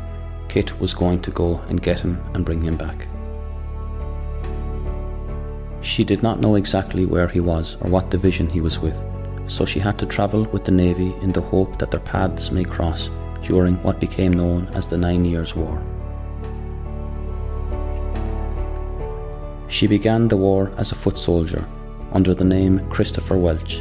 Kit 0.49 0.81
was 0.81 0.93
going 0.93 1.23
to 1.23 1.31
go 1.31 1.61
and 1.69 1.81
get 1.81 2.01
him 2.01 2.21
and 2.35 2.45
bring 2.45 2.63
him 2.63 2.77
back. 2.77 3.07
She 5.83 6.03
did 6.03 6.25
not 6.25 6.41
know 6.41 6.57
exactly 6.57 7.07
where 7.07 7.29
he 7.29 7.39
was 7.39 7.77
or 7.81 7.89
what 7.89 8.11
division 8.11 8.51
he 8.51 8.61
was 8.61 8.81
with, 8.81 9.01
so 9.47 9.65
she 9.65 9.81
had 9.81 9.99
to 9.99 10.07
travel 10.07 10.45
with 10.45 10.65
the 10.65 10.73
Navy 10.73 11.15
in 11.23 11.33
the 11.33 11.41
hope 11.41 11.79
that 11.79 11.91
their 11.91 12.01
paths 12.01 12.51
may 12.51 12.65
cross 12.65 13.11
during 13.43 13.77
what 13.83 14.01
became 14.01 14.33
known 14.33 14.69
as 14.75 14.87
the 14.87 14.97
Nine 14.97 15.25
Years' 15.25 15.55
War. 15.55 15.83
She 19.69 19.87
began 19.87 20.29
the 20.29 20.37
war 20.37 20.73
as 20.77 20.93
a 20.93 20.95
foot 20.95 21.19
soldier 21.19 21.67
under 22.13 22.35
the 22.35 22.45
name 22.45 22.89
Christopher 22.91 23.37
Welsh. 23.37 23.81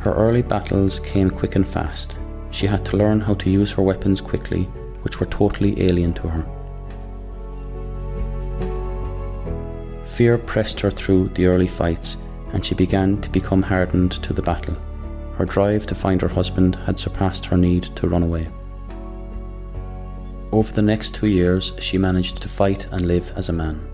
Her 0.00 0.12
early 0.14 0.42
battles 0.42 1.00
came 1.00 1.30
quick 1.30 1.56
and 1.56 1.66
fast. 1.66 2.18
She 2.50 2.66
had 2.66 2.84
to 2.86 2.96
learn 2.96 3.20
how 3.20 3.34
to 3.34 3.50
use 3.50 3.72
her 3.72 3.82
weapons 3.82 4.20
quickly, 4.20 4.64
which 5.02 5.20
were 5.20 5.26
totally 5.26 5.80
alien 5.82 6.14
to 6.14 6.28
her. 6.28 6.44
Fear 10.06 10.38
pressed 10.38 10.80
her 10.80 10.90
through 10.90 11.28
the 11.28 11.46
early 11.46 11.68
fights, 11.68 12.16
and 12.56 12.64
she 12.64 12.74
began 12.74 13.20
to 13.20 13.28
become 13.28 13.60
hardened 13.60 14.12
to 14.12 14.32
the 14.32 14.40
battle. 14.40 14.74
Her 15.36 15.44
drive 15.44 15.86
to 15.88 15.94
find 15.94 16.22
her 16.22 16.28
husband 16.28 16.74
had 16.86 16.98
surpassed 16.98 17.44
her 17.44 17.56
need 17.58 17.94
to 17.96 18.08
run 18.08 18.22
away. 18.22 18.48
Over 20.52 20.72
the 20.72 20.80
next 20.80 21.14
two 21.14 21.26
years, 21.26 21.74
she 21.80 21.98
managed 21.98 22.40
to 22.40 22.48
fight 22.48 22.86
and 22.90 23.06
live 23.06 23.30
as 23.36 23.50
a 23.50 23.52
man. 23.52 23.86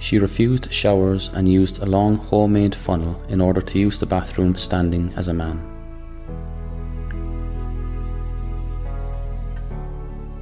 She 0.00 0.18
refused 0.18 0.72
showers 0.72 1.30
and 1.32 1.48
used 1.48 1.78
a 1.78 1.86
long 1.86 2.16
homemade 2.16 2.74
funnel 2.74 3.22
in 3.28 3.40
order 3.40 3.60
to 3.60 3.78
use 3.78 4.00
the 4.00 4.06
bathroom 4.06 4.56
standing 4.56 5.12
as 5.14 5.28
a 5.28 5.34
man. 5.34 5.62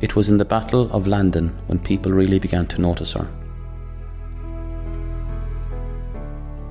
It 0.01 0.17
was 0.17 0.31
in 0.31 0.39
the 0.39 0.47
Battle 0.47 0.91
of 0.91 1.07
Landen 1.07 1.59
when 1.67 1.81
people 1.81 2.13
really 2.13 2.39
began 2.39 2.67
to 2.69 2.81
notice 2.81 3.13
her. 3.13 3.29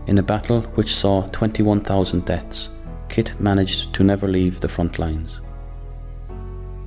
In 0.07 0.17
a 0.17 0.23
battle 0.23 0.61
which 0.75 0.95
saw 0.95 1.27
21,000 1.27 2.25
deaths, 2.25 2.69
Kit 3.09 3.33
managed 3.39 3.93
to 3.93 4.03
never 4.03 4.27
leave 4.27 4.61
the 4.61 4.67
front 4.67 4.99
lines. 4.99 5.41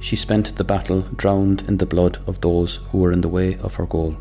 She 0.00 0.14
spent 0.14 0.54
the 0.56 0.64
battle 0.64 1.02
drowned 1.16 1.62
in 1.66 1.76
the 1.76 1.87
blood 1.87 2.18
of 2.26 2.40
those 2.40 2.76
who 2.90 2.98
were 2.98 3.12
in 3.12 3.20
the 3.20 3.28
way 3.28 3.58
of 3.58 3.75
her 3.75 3.87
goal. 3.87 4.16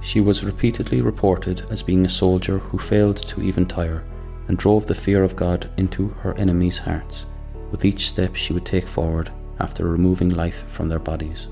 She 0.00 0.20
was 0.20 0.44
repeatedly 0.44 1.02
reported 1.02 1.66
as 1.70 1.82
being 1.82 2.04
a 2.04 2.08
soldier 2.08 2.58
who 2.58 2.78
failed 2.78 3.16
to 3.16 3.42
even 3.42 3.66
tire 3.66 4.04
and 4.48 4.56
drove 4.56 4.86
the 4.86 4.94
fear 4.94 5.22
of 5.24 5.36
God 5.36 5.68
into 5.76 6.08
her 6.20 6.34
enemies' 6.34 6.78
hearts 6.78 7.26
with 7.70 7.84
each 7.84 8.08
step 8.08 8.34
she 8.34 8.52
would 8.52 8.66
take 8.66 8.86
forward 8.86 9.30
after 9.58 9.86
removing 9.86 10.30
life 10.30 10.64
from 10.68 10.88
their 10.88 10.98
bodies. 10.98 11.48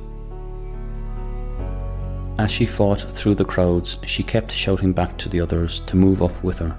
As 2.38 2.50
she 2.50 2.66
fought 2.66 3.11
through 3.11 3.35
the 3.35 3.45
crowds, 3.45 3.99
she 4.07 4.23
kept 4.23 4.52
shouting 4.52 4.92
back 4.92 5.18
to 5.18 5.28
the 5.28 5.40
others 5.40 5.80
to 5.87 5.97
move 5.97 6.23
up 6.23 6.42
with 6.42 6.59
her 6.59 6.78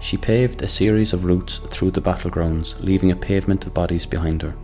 she 0.00 0.16
paved 0.16 0.62
a 0.62 0.68
series 0.68 1.12
of 1.12 1.24
routes 1.24 1.58
through 1.70 1.90
the 1.90 2.00
battlegrounds, 2.00 2.74
leaving 2.80 3.12
a 3.12 3.16
pavement 3.16 3.66
of 3.66 3.74
bodies 3.74 4.06
behind 4.06 4.42
her. 4.42 4.54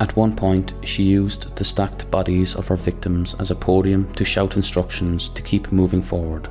At 0.00 0.16
one 0.16 0.34
point, 0.34 0.72
she 0.82 1.04
used 1.04 1.54
the 1.54 1.64
stacked 1.64 2.10
bodies 2.10 2.56
of 2.56 2.66
her 2.68 2.76
victims 2.76 3.34
as 3.38 3.50
a 3.50 3.54
podium 3.54 4.12
to 4.14 4.24
shout 4.24 4.56
instructions 4.56 5.28
to 5.30 5.42
keep 5.42 5.70
moving 5.70 6.02
forward. 6.02 6.48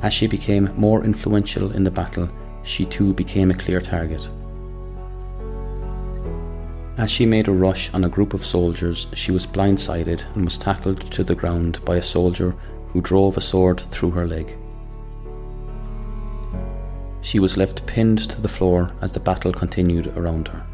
As 0.00 0.14
she 0.14 0.28
became 0.28 0.72
more 0.76 1.04
influential 1.04 1.72
in 1.72 1.82
the 1.84 1.90
battle, 1.90 2.28
she 2.62 2.86
too 2.86 3.12
became 3.12 3.50
a 3.50 3.54
clear 3.54 3.80
target. 3.80 4.22
As 6.98 7.12
she 7.12 7.26
made 7.26 7.46
a 7.46 7.52
rush 7.52 7.94
on 7.94 8.02
a 8.02 8.08
group 8.08 8.34
of 8.34 8.44
soldiers, 8.44 9.06
she 9.14 9.30
was 9.30 9.46
blindsided 9.46 10.24
and 10.34 10.44
was 10.44 10.58
tackled 10.58 11.12
to 11.12 11.22
the 11.22 11.36
ground 11.36 11.78
by 11.84 11.94
a 11.94 12.02
soldier 12.02 12.56
who 12.88 13.00
drove 13.00 13.36
a 13.36 13.40
sword 13.40 13.80
through 13.92 14.10
her 14.10 14.26
leg. 14.26 14.56
She 17.20 17.38
was 17.38 17.56
left 17.56 17.86
pinned 17.86 18.28
to 18.30 18.40
the 18.40 18.48
floor 18.48 18.90
as 19.00 19.12
the 19.12 19.20
battle 19.20 19.52
continued 19.52 20.08
around 20.16 20.48
her. 20.48 20.66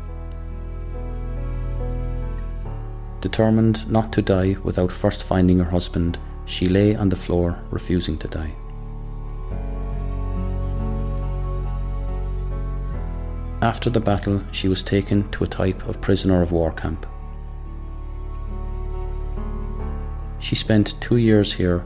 Determined 3.21 3.87
not 3.90 4.11
to 4.14 4.23
die 4.23 4.57
without 4.62 4.93
first 4.93 5.25
finding 5.25 5.59
her 5.59 5.71
husband, 5.71 6.19
she 6.47 6.69
lay 6.69 6.97
on 6.97 7.11
the 7.11 7.16
floor, 7.16 7.59
refusing 7.71 8.16
to 8.19 8.28
die. 8.28 8.54
After 13.64 13.88
the 13.88 13.99
battle, 13.99 14.42
she 14.52 14.68
was 14.68 14.83
taken 14.83 15.30
to 15.30 15.42
a 15.42 15.47
type 15.49 15.88
of 15.88 16.02
prisoner 16.02 16.42
of 16.42 16.52
war 16.52 16.71
camp. 16.71 17.06
She 20.38 20.54
spent 20.54 21.00
two 21.00 21.16
years 21.16 21.54
here, 21.54 21.83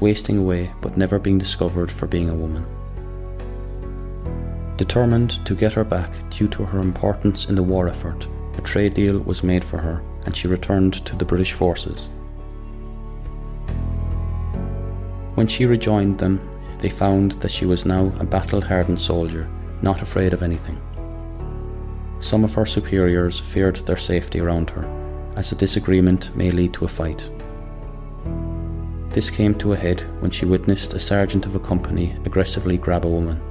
wasting 0.00 0.36
away 0.36 0.70
but 0.82 0.98
never 0.98 1.18
being 1.18 1.38
discovered 1.38 1.90
for 1.90 2.06
being 2.06 2.28
a 2.28 2.34
woman. 2.34 2.66
Determined 4.76 5.42
to 5.46 5.54
get 5.54 5.72
her 5.72 5.82
back 5.82 6.12
due 6.28 6.48
to 6.48 6.62
her 6.66 6.80
importance 6.80 7.46
in 7.46 7.54
the 7.54 7.62
war 7.62 7.88
effort, 7.88 8.28
a 8.58 8.60
trade 8.60 8.92
deal 8.92 9.18
was 9.18 9.42
made 9.42 9.64
for 9.64 9.78
her 9.78 10.02
and 10.26 10.36
she 10.36 10.46
returned 10.46 11.06
to 11.06 11.16
the 11.16 11.24
British 11.24 11.54
forces. 11.54 12.10
When 15.36 15.46
she 15.46 15.64
rejoined 15.64 16.18
them, 16.18 16.38
they 16.80 16.90
found 16.90 17.32
that 17.40 17.50
she 17.50 17.64
was 17.64 17.86
now 17.86 18.12
a 18.18 18.26
battle 18.26 18.60
hardened 18.60 19.00
soldier, 19.00 19.48
not 19.80 20.02
afraid 20.02 20.34
of 20.34 20.42
anything. 20.42 20.78
Some 22.24 22.42
of 22.42 22.54
her 22.54 22.64
superiors 22.64 23.38
feared 23.38 23.76
their 23.76 23.98
safety 23.98 24.40
around 24.40 24.70
her, 24.70 24.86
as 25.36 25.52
a 25.52 25.56
disagreement 25.56 26.34
may 26.34 26.50
lead 26.50 26.72
to 26.72 26.86
a 26.86 26.88
fight. 26.88 27.28
This 29.10 29.28
came 29.28 29.54
to 29.56 29.74
a 29.74 29.76
head 29.76 30.00
when 30.22 30.30
she 30.30 30.46
witnessed 30.46 30.94
a 30.94 30.98
sergeant 30.98 31.44
of 31.44 31.54
a 31.54 31.60
company 31.60 32.16
aggressively 32.24 32.78
grab 32.78 33.04
a 33.04 33.08
woman. 33.08 33.42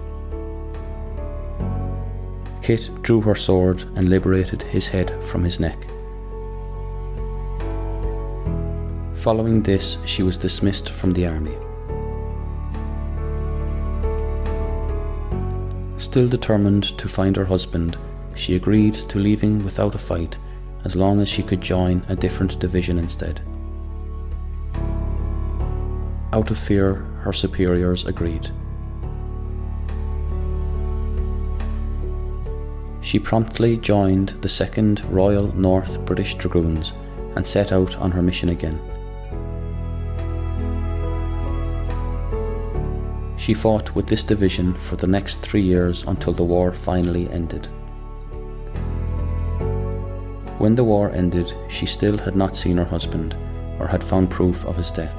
Kit 2.63 2.89
drew 3.03 3.21
her 3.21 3.35
sword 3.35 3.83
and 3.95 4.09
liberated 4.09 4.63
his 4.63 4.87
head 4.87 5.23
from 5.23 5.43
his 5.43 5.59
neck. 5.59 5.77
Following 9.17 9.61
this, 9.61 9.99
she 10.05 10.23
was 10.23 10.39
dismissed 10.39 10.89
from 10.89 11.13
the 11.13 11.27
army. 11.27 11.55
Still 15.99 16.27
determined 16.27 16.97
to 16.97 17.07
find 17.07 17.35
her 17.35 17.45
husband, 17.45 17.99
she 18.35 18.55
agreed 18.55 18.93
to 18.93 19.19
leaving 19.19 19.63
without 19.63 19.95
a 19.95 19.97
fight 19.99 20.37
as 20.83 20.95
long 20.95 21.21
as 21.21 21.29
she 21.29 21.43
could 21.43 21.61
join 21.61 22.05
a 22.09 22.15
different 22.15 22.59
division 22.59 22.99
instead. 22.99 23.41
Out 26.33 26.49
of 26.51 26.57
fear, 26.57 26.95
her 27.21 27.31
superiors 27.31 28.05
agreed. 28.05 28.49
She 33.01 33.19
promptly 33.19 33.77
joined 33.77 34.29
the 34.41 34.47
2nd 34.47 35.03
Royal 35.11 35.53
North 35.55 36.03
British 36.05 36.35
Dragoons 36.35 36.93
and 37.35 37.45
set 37.45 37.71
out 37.71 37.95
on 37.97 38.11
her 38.11 38.21
mission 38.21 38.49
again. 38.49 38.79
She 43.37 43.53
fought 43.53 43.93
with 43.93 44.07
this 44.07 44.23
division 44.23 44.73
for 44.73 44.95
the 44.95 45.05
next 45.05 45.41
three 45.41 45.61
years 45.61 46.03
until 46.07 46.33
the 46.33 46.45
war 46.45 46.71
finally 46.71 47.29
ended. 47.29 47.67
When 50.63 50.75
the 50.75 50.83
war 50.85 51.11
ended, 51.11 51.53
she 51.67 51.85
still 51.85 52.17
had 52.17 52.37
not 52.37 52.55
seen 52.55 52.77
her 52.77 52.85
husband 52.85 53.35
or 53.79 53.85
had 53.85 54.01
found 54.01 54.29
proof 54.29 54.63
of 54.63 54.77
his 54.77 54.91
death. 54.91 55.13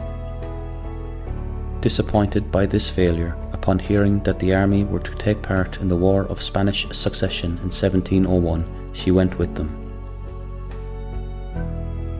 Disappointed 1.83 2.51
by 2.51 2.65
this 2.65 2.89
failure, 2.89 3.37
upon 3.53 3.79
hearing 3.79 4.23
that 4.23 4.39
the 4.39 4.55
army 4.55 4.85
were 4.85 5.01
to 5.01 5.15
take 5.17 5.43
part 5.43 5.77
in 5.83 5.89
the 5.89 5.99
War 5.99 6.25
of 6.29 6.43
Spanish 6.43 6.89
Succession 6.93 7.59
in 7.59 7.69
1701, 7.69 8.65
she 8.95 9.11
went 9.11 9.39
with 9.39 9.55
them. 9.55 9.69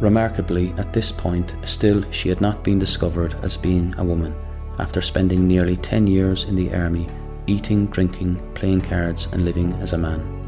Remarkably, 0.01 0.75
at 0.77 0.93
this 0.93 1.11
point, 1.11 1.55
still 1.65 2.05
she 2.11 2.29
had 2.29 2.43
not 2.43 2.63
been 2.63 2.79
discovered 2.79 3.39
as 3.41 3.57
being 3.57 3.95
a 3.97 4.05
woman 4.05 4.35
after 4.79 5.01
spending 5.01 5.49
nearly 5.49 5.79
10 5.79 6.07
years 6.07 6.45
in 6.45 6.57
the 6.57 6.75
army, 6.75 7.09
eating, 7.47 7.87
drinking, 7.87 8.37
playing 8.53 8.83
cards, 8.83 9.29
and 9.33 9.47
living 9.47 9.73
as 9.81 9.95
a 9.95 9.99
man. 9.99 10.44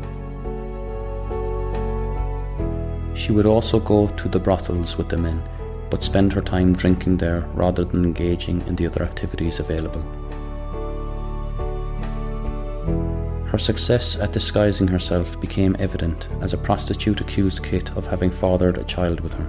She 3.16 3.32
would 3.32 3.46
also 3.46 3.80
go 3.80 4.08
to 4.08 4.28
the 4.28 4.38
brothels 4.38 4.98
with 4.98 5.08
the 5.08 5.16
men, 5.16 5.42
but 5.90 6.02
spend 6.02 6.32
her 6.34 6.42
time 6.42 6.74
drinking 6.74 7.16
there 7.16 7.40
rather 7.54 7.84
than 7.84 8.04
engaging 8.04 8.62
in 8.66 8.76
the 8.76 8.86
other 8.86 9.02
activities 9.02 9.58
available. 9.58 10.02
Her 13.46 13.58
success 13.58 14.16
at 14.16 14.32
disguising 14.32 14.88
herself 14.88 15.40
became 15.40 15.76
evident 15.78 16.28
as 16.42 16.52
a 16.52 16.58
prostitute 16.58 17.22
accused 17.22 17.62
Kit 17.62 17.90
of 17.96 18.06
having 18.06 18.30
fathered 18.30 18.76
a 18.76 18.84
child 18.84 19.20
with 19.20 19.32
her. 19.32 19.46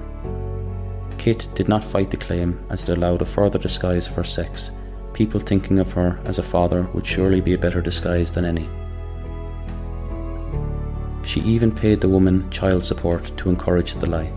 Kit 1.17 1.49
did 1.53 1.67
not 1.67 1.84
fight 1.84 2.10
the 2.10 2.17
claim 2.17 2.63
as 2.69 2.84
it 2.84 2.89
allowed 2.89 3.21
a 3.21 3.25
further 3.25 3.60
disguise 3.60 4.08
of 4.08 4.13
her 4.13 4.23
sex. 4.23 4.71
People 5.12 5.41
thinking 5.41 5.80
of 5.80 5.91
her 5.91 6.21
as 6.23 6.39
a 6.39 6.43
father 6.43 6.84
would 6.93 7.06
surely 7.06 7.41
be 7.41 7.53
a 7.53 7.58
better 7.58 7.82
disguise 7.82 8.32
than 8.32 8.45
any. 8.45 8.69
She 11.28 11.42
even 11.42 11.76
paid 11.76 12.00
the 12.00 12.08
woman 12.08 12.50
child 12.50 12.86
support 12.86 13.36
to 13.36 13.50
encourage 13.50 13.96
the 13.96 14.06
lie. 14.08 14.32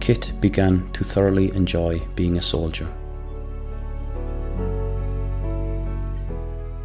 Kit 0.00 0.32
began 0.38 0.90
to 0.92 1.02
thoroughly 1.02 1.50
enjoy 1.52 2.00
being 2.14 2.36
a 2.36 2.42
soldier. 2.42 2.86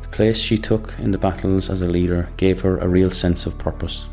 The 0.04 0.08
place 0.08 0.38
she 0.38 0.58
took 0.58 0.98
in 1.00 1.12
the 1.12 1.18
battles 1.18 1.70
as 1.70 1.82
a 1.82 1.90
leader 1.90 2.30
gave 2.38 2.62
her 2.62 2.78
a 2.78 2.88
real 2.88 3.12
sense 3.12 3.46
of 3.46 3.58
purpose. 3.58 4.08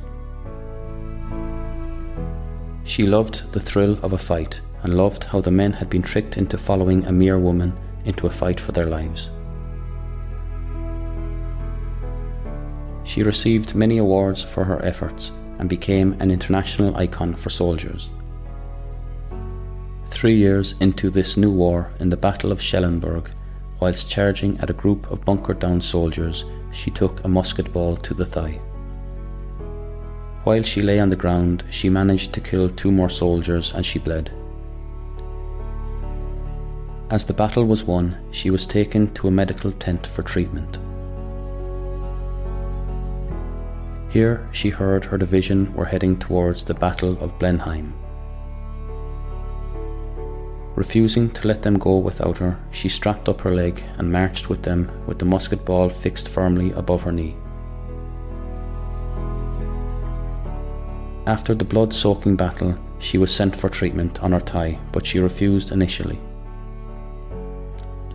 She 2.82 3.06
loved 3.06 3.52
the 3.52 3.60
thrill 3.60 3.96
of 4.02 4.12
a 4.12 4.18
fight 4.18 4.60
and 4.82 4.96
loved 4.96 5.22
how 5.22 5.40
the 5.40 5.52
men 5.52 5.74
had 5.74 5.88
been 5.88 6.02
tricked 6.02 6.36
into 6.36 6.58
following 6.58 7.06
a 7.06 7.12
mere 7.12 7.38
woman 7.38 7.78
into 8.04 8.26
a 8.26 8.30
fight 8.30 8.58
for 8.58 8.72
their 8.72 8.86
lives. 8.86 9.30
She 13.04 13.22
received 13.22 13.74
many 13.74 13.98
awards 13.98 14.42
for 14.42 14.64
her 14.64 14.84
efforts 14.84 15.30
and 15.58 15.68
became 15.68 16.16
an 16.20 16.30
international 16.30 16.96
icon 16.96 17.34
for 17.34 17.50
soldiers. 17.50 18.10
Three 20.06 20.36
years 20.36 20.74
into 20.80 21.10
this 21.10 21.36
new 21.36 21.50
war, 21.50 21.92
in 22.00 22.08
the 22.08 22.16
Battle 22.16 22.50
of 22.50 22.62
Schellenberg, 22.62 23.30
whilst 23.80 24.10
charging 24.10 24.58
at 24.58 24.70
a 24.70 24.74
group 24.74 25.10
of 25.10 25.24
bunkered 25.24 25.58
down 25.58 25.80
soldiers, 25.80 26.44
she 26.72 26.90
took 26.90 27.22
a 27.22 27.28
musket 27.28 27.72
ball 27.72 27.96
to 27.98 28.14
the 28.14 28.26
thigh. 28.26 28.60
While 30.44 30.62
she 30.62 30.82
lay 30.82 31.00
on 31.00 31.10
the 31.10 31.16
ground, 31.16 31.64
she 31.70 31.88
managed 31.88 32.32
to 32.34 32.40
kill 32.40 32.68
two 32.68 32.92
more 32.92 33.10
soldiers 33.10 33.72
and 33.72 33.84
she 33.84 33.98
bled. 33.98 34.30
As 37.10 37.26
the 37.26 37.34
battle 37.34 37.64
was 37.64 37.84
won, 37.84 38.16
she 38.30 38.50
was 38.50 38.66
taken 38.66 39.12
to 39.14 39.28
a 39.28 39.30
medical 39.30 39.72
tent 39.72 40.06
for 40.06 40.22
treatment. 40.22 40.78
Here 44.14 44.48
she 44.52 44.68
heard 44.68 45.06
her 45.06 45.18
division 45.18 45.74
were 45.74 45.86
heading 45.86 46.16
towards 46.16 46.62
the 46.62 46.72
Battle 46.72 47.18
of 47.20 47.36
Blenheim. 47.40 47.94
Refusing 50.76 51.30
to 51.30 51.48
let 51.48 51.62
them 51.62 51.80
go 51.80 51.98
without 51.98 52.38
her, 52.38 52.60
she 52.70 52.88
strapped 52.88 53.28
up 53.28 53.40
her 53.40 53.52
leg 53.52 53.82
and 53.98 54.12
marched 54.12 54.48
with 54.48 54.62
them 54.62 54.88
with 55.08 55.18
the 55.18 55.24
musket 55.24 55.64
ball 55.64 55.88
fixed 55.88 56.28
firmly 56.28 56.70
above 56.74 57.02
her 57.02 57.10
knee. 57.10 57.34
After 61.26 61.52
the 61.52 61.64
blood 61.64 61.92
soaking 61.92 62.36
battle, 62.36 62.78
she 63.00 63.18
was 63.18 63.34
sent 63.34 63.56
for 63.56 63.68
treatment 63.68 64.22
on 64.22 64.30
her 64.30 64.38
thigh, 64.38 64.78
but 64.92 65.04
she 65.04 65.18
refused 65.18 65.72
initially. 65.72 66.20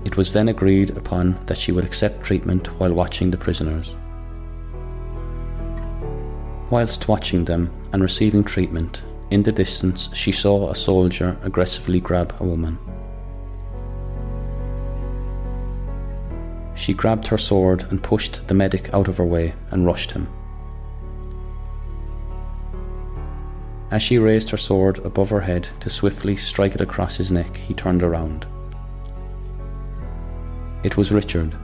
It 0.05 0.15
was 0.15 0.31
then 0.31 0.47
agreed 0.47 0.91
upon 0.91 1.45
that 1.47 1.57
she 1.57 1.73
would 1.73 1.83
accept 1.83 2.23
treatment 2.23 2.79
while 2.79 2.93
watching 2.93 3.31
the 3.31 3.37
prisoners. 3.37 3.95
Whilst 6.69 7.07
watching 7.07 7.45
them 7.45 7.71
and 7.91 8.03
receiving 8.03 8.43
treatment, 8.43 9.01
in 9.31 9.43
the 9.43 9.51
distance 9.51 10.09
she 10.13 10.31
saw 10.31 10.69
a 10.69 10.75
soldier 10.75 11.37
aggressively 11.43 11.99
grab 11.99 12.35
a 12.39 12.43
woman. 12.43 12.77
She 16.75 16.93
grabbed 16.93 17.27
her 17.27 17.37
sword 17.37 17.85
and 17.89 18.03
pushed 18.03 18.47
the 18.47 18.53
medic 18.53 18.93
out 18.93 19.07
of 19.07 19.17
her 19.17 19.25
way 19.25 19.53
and 19.71 19.85
rushed 19.85 20.11
him. 20.11 20.29
As 23.91 24.03
she 24.03 24.19
raised 24.19 24.51
her 24.51 24.57
sword 24.57 24.99
above 24.99 25.31
her 25.31 25.41
head 25.41 25.67
to 25.79 25.89
swiftly 25.89 26.37
strike 26.37 26.75
it 26.75 26.81
across 26.81 27.17
his 27.17 27.31
neck, 27.31 27.57
he 27.57 27.73
turned 27.73 28.03
around. 28.03 28.45
It 30.83 30.95
was 30.95 31.11
Richard, 31.11 31.55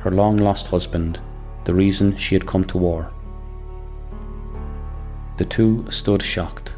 her 0.00 0.10
long 0.10 0.36
lost 0.36 0.68
husband, 0.68 1.18
the 1.64 1.74
reason 1.74 2.16
she 2.18 2.34
had 2.34 2.46
come 2.46 2.64
to 2.66 2.78
war. 2.78 3.10
The 5.36 5.44
two 5.44 5.84
stood 5.90 6.22
shocked. 6.22 6.72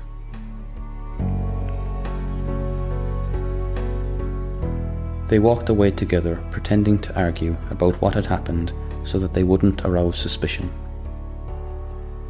They 5.28 5.38
walked 5.38 5.68
away 5.68 5.90
together, 5.90 6.42
pretending 6.50 6.98
to 7.00 7.14
argue 7.14 7.56
about 7.70 8.00
what 8.00 8.14
had 8.14 8.26
happened 8.26 8.72
so 9.04 9.18
that 9.18 9.34
they 9.34 9.44
wouldn't 9.44 9.84
arouse 9.84 10.18
suspicion. 10.18 10.72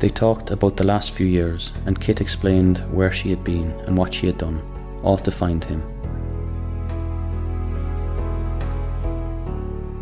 They 0.01 0.11
talked 0.11 0.51
about 0.51 0.77
the 0.77 0.85
last 0.85 1.13
few 1.13 1.27
years, 1.27 1.73
and 1.87 2.01
Kit 2.01 2.21
explained 2.21 2.79
where 2.93 3.11
she 3.11 3.31
had 3.31 3.43
been 3.43 3.71
and 3.87 3.97
what 3.97 4.13
she 4.13 4.27
had 4.27 4.37
done, 4.37 4.61
all 5.03 5.17
to 5.19 5.31
find 5.31 5.65
him. 5.65 5.83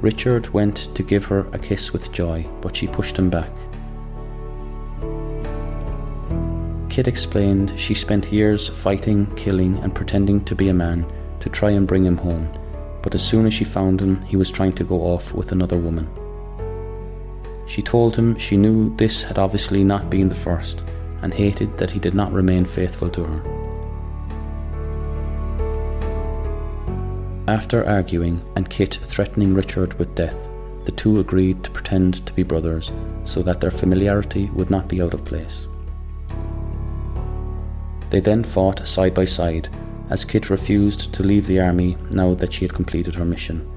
Richard 0.01 0.53
went 0.53 0.95
to 0.95 1.03
give 1.03 1.25
her 1.27 1.47
a 1.53 1.59
kiss 1.59 1.93
with 1.93 2.13
joy, 2.13 2.47
but 2.61 2.77
she 2.77 2.87
pushed 2.87 3.17
him 3.17 3.31
back. 3.31 3.51
Kit 6.97 7.09
explained 7.09 7.79
she 7.79 7.93
spent 7.93 8.33
years 8.33 8.71
fighting, 8.71 9.27
killing, 9.37 9.77
and 9.81 9.95
pretending 9.95 10.43
to 10.47 10.55
be 10.55 10.71
a 10.71 10.73
man 10.73 11.07
to 11.41 11.51
try 11.51 11.69
and 11.69 11.87
bring 11.87 12.07
him 12.07 12.17
home, 12.17 12.49
but 13.03 13.15
as 13.15 13.23
soon 13.23 13.45
as 13.45 13.53
she 13.53 13.65
found 13.65 14.01
him, 14.01 14.23
he 14.23 14.35
was 14.35 14.51
trying 14.51 14.73
to 14.73 14.83
go 14.83 15.03
off 15.03 15.31
with 15.35 15.53
another 15.53 15.77
woman. 15.77 16.09
She 17.67 17.83
told 17.83 18.17
him 18.17 18.39
she 18.39 18.57
knew 18.57 18.97
this 18.97 19.21
had 19.21 19.37
obviously 19.39 19.85
not 19.85 20.09
been 20.09 20.31
the 20.31 20.35
first, 20.35 20.85
and 21.21 21.35
hated 21.35 21.77
that 21.77 21.91
he 21.91 21.99
did 21.99 22.15
not 22.15 22.33
remain 22.33 22.65
faithful 22.65 23.11
to 23.11 23.25
her. 23.25 23.43
After 27.47 27.85
arguing 27.85 28.41
and 28.57 28.71
Kit 28.71 29.01
threatening 29.03 29.53
Richard 29.53 29.99
with 29.99 30.15
death, 30.15 30.39
the 30.87 30.93
two 30.93 31.21
agreed 31.21 31.63
to 31.63 31.71
pretend 31.73 32.25
to 32.25 32.33
be 32.33 32.43
brothers 32.43 32.91
so 33.27 33.43
that 33.43 33.61
their 33.61 33.71
familiarity 33.71 34.47
would 34.55 34.71
not 34.71 34.89
be 34.89 35.03
out 35.03 35.13
of 35.13 35.27
place. 35.27 35.67
They 38.11 38.21
then 38.21 38.45
fought 38.45 38.87
side 38.87 39.15
by 39.15 39.25
side 39.25 39.69
as 40.11 40.25
Kit 40.25 40.51
refused 40.51 41.13
to 41.13 41.23
leave 41.23 41.47
the 41.47 41.61
army 41.61 41.97
now 42.11 42.35
that 42.35 42.53
she 42.53 42.65
had 42.65 42.75
completed 42.75 43.15
her 43.15 43.25
mission. 43.25 43.69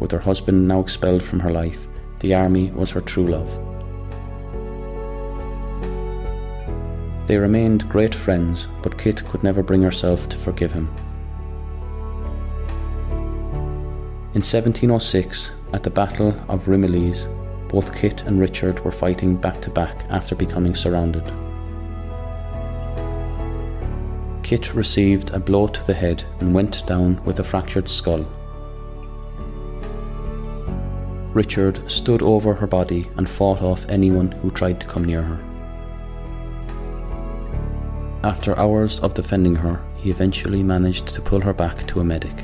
With 0.00 0.10
her 0.10 0.18
husband 0.18 0.66
now 0.66 0.80
expelled 0.80 1.22
from 1.22 1.40
her 1.40 1.52
life, 1.52 1.86
the 2.20 2.34
army 2.34 2.70
was 2.72 2.90
her 2.90 3.00
true 3.00 3.28
love. 3.28 3.48
They 7.26 7.36
remained 7.36 7.88
great 7.88 8.14
friends, 8.14 8.66
but 8.82 8.98
Kit 8.98 9.24
could 9.26 9.42
never 9.42 9.62
bring 9.62 9.82
herself 9.82 10.28
to 10.28 10.38
forgive 10.38 10.72
him. 10.72 10.88
In 14.34 14.42
1706, 14.42 15.50
at 15.72 15.82
the 15.82 15.90
Battle 15.90 16.28
of 16.48 16.66
Ramillies, 16.66 17.26
both 17.68 17.94
Kit 17.94 18.22
and 18.22 18.38
Richard 18.38 18.84
were 18.84 18.92
fighting 18.92 19.36
back 19.36 19.60
to 19.62 19.70
back 19.70 20.04
after 20.08 20.36
becoming 20.36 20.74
surrounded. 20.74 21.24
Kit 24.46 24.74
received 24.74 25.30
a 25.30 25.40
blow 25.40 25.66
to 25.66 25.84
the 25.88 25.92
head 25.92 26.22
and 26.38 26.54
went 26.54 26.86
down 26.86 27.20
with 27.24 27.40
a 27.40 27.42
fractured 27.42 27.88
skull. 27.88 28.24
Richard 31.34 31.82
stood 31.90 32.22
over 32.22 32.54
her 32.54 32.68
body 32.68 33.10
and 33.16 33.28
fought 33.28 33.60
off 33.60 33.84
anyone 33.88 34.30
who 34.30 34.52
tried 34.52 34.78
to 34.78 34.86
come 34.86 35.04
near 35.04 35.20
her. 35.20 35.40
After 38.22 38.56
hours 38.56 39.00
of 39.00 39.14
defending 39.14 39.56
her, 39.56 39.82
he 39.96 40.12
eventually 40.12 40.62
managed 40.62 41.08
to 41.08 41.20
pull 41.20 41.40
her 41.40 41.52
back 41.52 41.84
to 41.88 41.98
a 41.98 42.04
medic. 42.04 42.36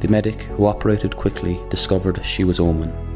The 0.00 0.08
medic, 0.08 0.40
who 0.56 0.64
operated 0.64 1.18
quickly, 1.18 1.60
discovered 1.68 2.24
she 2.24 2.44
was 2.44 2.58
Omen. 2.58 3.07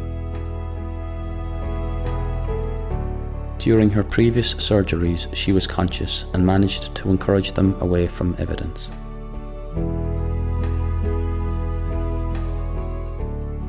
During 3.62 3.90
her 3.90 4.02
previous 4.02 4.54
surgeries, 4.54 5.32
she 5.36 5.52
was 5.52 5.68
conscious 5.68 6.24
and 6.34 6.44
managed 6.44 6.96
to 6.96 7.10
encourage 7.10 7.52
them 7.52 7.80
away 7.80 8.08
from 8.08 8.34
evidence. 8.36 8.90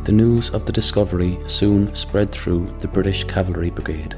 The 0.05 0.11
news 0.11 0.49
of 0.49 0.65
the 0.65 0.71
discovery 0.71 1.39
soon 1.45 1.93
spread 1.93 2.31
through 2.31 2.73
the 2.79 2.87
British 2.87 3.23
Cavalry 3.25 3.69
Brigade. 3.69 4.15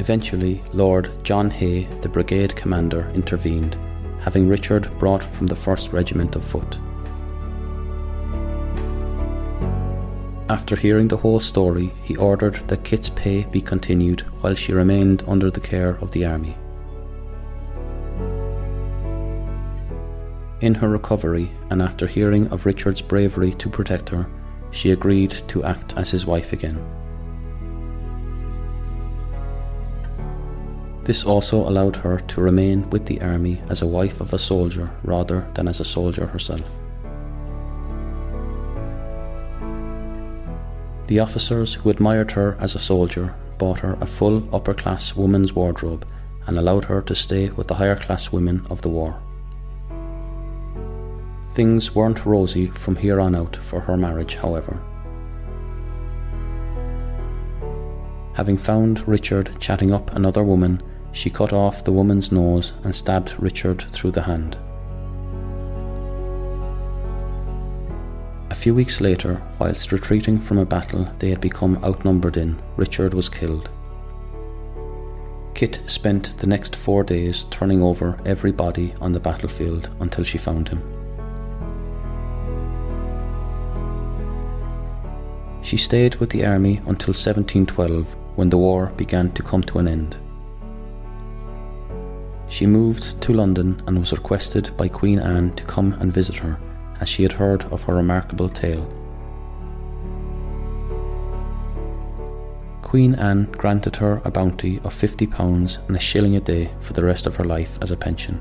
Eventually, 0.00 0.60
Lord 0.72 1.12
John 1.22 1.48
Hay, 1.48 1.84
the 2.00 2.08
brigade 2.08 2.56
commander, 2.56 3.08
intervened, 3.14 3.76
having 4.18 4.48
Richard 4.48 4.90
brought 4.98 5.22
from 5.22 5.46
the 5.46 5.54
1st 5.54 5.92
Regiment 5.92 6.34
of 6.34 6.42
Foot. 6.42 6.76
After 10.50 10.74
hearing 10.74 11.06
the 11.06 11.16
whole 11.16 11.38
story, 11.38 11.92
he 12.02 12.16
ordered 12.16 12.56
that 12.66 12.82
Kit's 12.82 13.08
pay 13.08 13.44
be 13.44 13.60
continued 13.60 14.22
while 14.40 14.56
she 14.56 14.72
remained 14.72 15.22
under 15.28 15.48
the 15.48 15.60
care 15.60 15.96
of 16.00 16.10
the 16.10 16.24
army. 16.24 16.56
In 20.60 20.74
her 20.74 20.88
recovery, 20.88 21.52
and 21.70 21.80
after 21.80 22.08
hearing 22.08 22.48
of 22.48 22.66
Richard's 22.66 23.00
bravery 23.00 23.54
to 23.54 23.68
protect 23.68 24.08
her, 24.08 24.26
she 24.72 24.90
agreed 24.90 25.30
to 25.46 25.62
act 25.62 25.94
as 25.96 26.10
his 26.10 26.26
wife 26.26 26.52
again. 26.52 26.84
This 31.04 31.22
also 31.22 31.58
allowed 31.58 31.94
her 31.94 32.18
to 32.26 32.40
remain 32.40 32.90
with 32.90 33.06
the 33.06 33.20
army 33.20 33.62
as 33.68 33.82
a 33.82 33.86
wife 33.86 34.20
of 34.20 34.34
a 34.34 34.38
soldier 34.38 34.90
rather 35.04 35.48
than 35.54 35.68
as 35.68 35.78
a 35.78 35.84
soldier 35.84 36.26
herself. 36.26 36.79
The 41.10 41.18
officers 41.18 41.74
who 41.74 41.90
admired 41.90 42.30
her 42.30 42.56
as 42.60 42.76
a 42.76 42.78
soldier 42.78 43.34
bought 43.58 43.80
her 43.80 43.98
a 44.00 44.06
full 44.06 44.48
upper 44.54 44.72
class 44.72 45.16
woman's 45.16 45.52
wardrobe 45.52 46.06
and 46.46 46.56
allowed 46.56 46.84
her 46.84 47.02
to 47.02 47.16
stay 47.16 47.48
with 47.48 47.66
the 47.66 47.74
higher 47.74 47.96
class 47.96 48.30
women 48.30 48.64
of 48.70 48.82
the 48.82 48.90
war. 48.90 49.20
Things 51.52 51.96
weren't 51.96 52.24
rosy 52.24 52.68
from 52.68 52.94
here 52.94 53.18
on 53.18 53.34
out 53.34 53.56
for 53.56 53.80
her 53.80 53.96
marriage, 53.96 54.36
however. 54.36 54.80
Having 58.34 58.58
found 58.58 59.08
Richard 59.08 59.56
chatting 59.58 59.92
up 59.92 60.14
another 60.14 60.44
woman, 60.44 60.80
she 61.10 61.28
cut 61.28 61.52
off 61.52 61.82
the 61.82 61.90
woman's 61.90 62.30
nose 62.30 62.72
and 62.84 62.94
stabbed 62.94 63.34
Richard 63.36 63.82
through 63.90 64.12
the 64.12 64.22
hand. 64.22 64.56
Few 68.60 68.74
weeks 68.74 69.00
later, 69.00 69.40
whilst 69.58 69.90
retreating 69.90 70.38
from 70.38 70.58
a 70.58 70.66
battle 70.66 71.10
they 71.18 71.30
had 71.30 71.40
become 71.40 71.82
outnumbered 71.82 72.36
in, 72.36 72.60
Richard 72.76 73.14
was 73.14 73.30
killed. 73.30 73.70
Kit 75.54 75.80
spent 75.86 76.36
the 76.36 76.46
next 76.46 76.76
four 76.76 77.02
days 77.02 77.46
turning 77.50 77.82
over 77.82 78.20
every 78.26 78.52
body 78.52 78.92
on 79.00 79.12
the 79.12 79.18
battlefield 79.18 79.88
until 80.00 80.24
she 80.24 80.36
found 80.36 80.68
him. 80.68 80.82
She 85.62 85.78
stayed 85.78 86.16
with 86.16 86.28
the 86.28 86.44
army 86.44 86.82
until 86.86 87.14
1712 87.14 88.14
when 88.36 88.50
the 88.50 88.58
war 88.58 88.92
began 88.94 89.32
to 89.32 89.42
come 89.42 89.62
to 89.62 89.78
an 89.78 89.88
end. 89.88 90.18
She 92.50 92.66
moved 92.66 93.22
to 93.22 93.32
London 93.32 93.82
and 93.86 93.98
was 93.98 94.12
requested 94.12 94.76
by 94.76 94.88
Queen 94.88 95.18
Anne 95.18 95.54
to 95.54 95.64
come 95.64 95.94
and 95.94 96.12
visit 96.12 96.36
her 96.36 96.58
as 97.00 97.08
she 97.08 97.22
had 97.22 97.32
heard 97.32 97.64
of 97.72 97.82
her 97.84 97.94
remarkable 97.94 98.48
tale. 98.48 98.88
Queen 102.82 103.14
Anne 103.14 103.44
granted 103.52 103.96
her 103.96 104.20
a 104.24 104.30
bounty 104.30 104.80
of 104.84 104.92
fifty 104.92 105.26
pounds 105.26 105.78
and 105.86 105.96
a 105.96 106.00
shilling 106.00 106.36
a 106.36 106.40
day 106.40 106.70
for 106.80 106.92
the 106.92 107.04
rest 107.04 107.26
of 107.26 107.36
her 107.36 107.44
life 107.44 107.78
as 107.80 107.90
a 107.90 107.96
pension. 107.96 108.40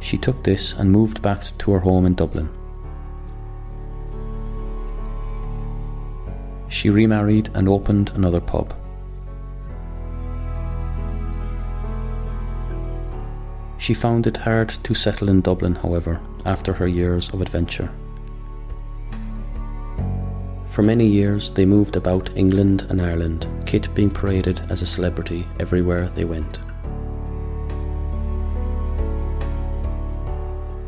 She 0.00 0.18
took 0.18 0.42
this 0.42 0.72
and 0.72 0.90
moved 0.90 1.22
back 1.22 1.44
to 1.58 1.72
her 1.72 1.80
home 1.80 2.06
in 2.06 2.14
Dublin. 2.14 2.50
She 6.68 6.90
remarried 6.90 7.50
and 7.54 7.68
opened 7.68 8.10
another 8.14 8.40
pub. 8.40 8.74
She 13.84 13.92
found 13.92 14.26
it 14.26 14.38
hard 14.38 14.70
to 14.70 14.94
settle 14.94 15.28
in 15.28 15.42
Dublin, 15.42 15.74
however, 15.74 16.18
after 16.46 16.72
her 16.72 16.88
years 16.88 17.28
of 17.28 17.42
adventure. 17.42 17.90
For 20.70 20.82
many 20.82 21.06
years, 21.06 21.50
they 21.50 21.66
moved 21.66 21.94
about 21.94 22.34
England 22.34 22.86
and 22.88 23.02
Ireland, 23.02 23.46
Kit 23.66 23.94
being 23.94 24.08
paraded 24.08 24.62
as 24.70 24.80
a 24.80 24.86
celebrity 24.86 25.46
everywhere 25.60 26.08
they 26.14 26.24
went. 26.24 26.60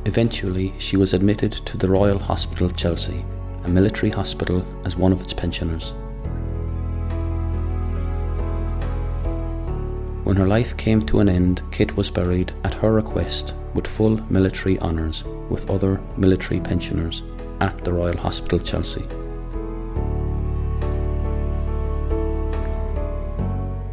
Eventually, 0.06 0.72
she 0.78 0.96
was 0.96 1.12
admitted 1.12 1.52
to 1.52 1.76
the 1.76 1.90
Royal 1.90 2.18
Hospital 2.18 2.70
Chelsea, 2.70 3.26
a 3.64 3.68
military 3.68 4.10
hospital, 4.10 4.64
as 4.86 4.96
one 4.96 5.12
of 5.12 5.20
its 5.20 5.34
pensioners. 5.34 5.92
When 10.26 10.36
her 10.38 10.48
life 10.48 10.76
came 10.76 11.06
to 11.06 11.20
an 11.20 11.28
end, 11.28 11.62
Kit 11.70 11.96
was 11.96 12.10
buried 12.10 12.52
at 12.64 12.74
her 12.74 12.92
request 12.92 13.54
with 13.74 13.86
full 13.86 14.20
military 14.28 14.76
honours 14.80 15.22
with 15.48 15.70
other 15.70 16.00
military 16.16 16.58
pensioners 16.58 17.22
at 17.60 17.84
the 17.84 17.92
Royal 17.92 18.16
Hospital 18.16 18.58
Chelsea. 18.58 19.04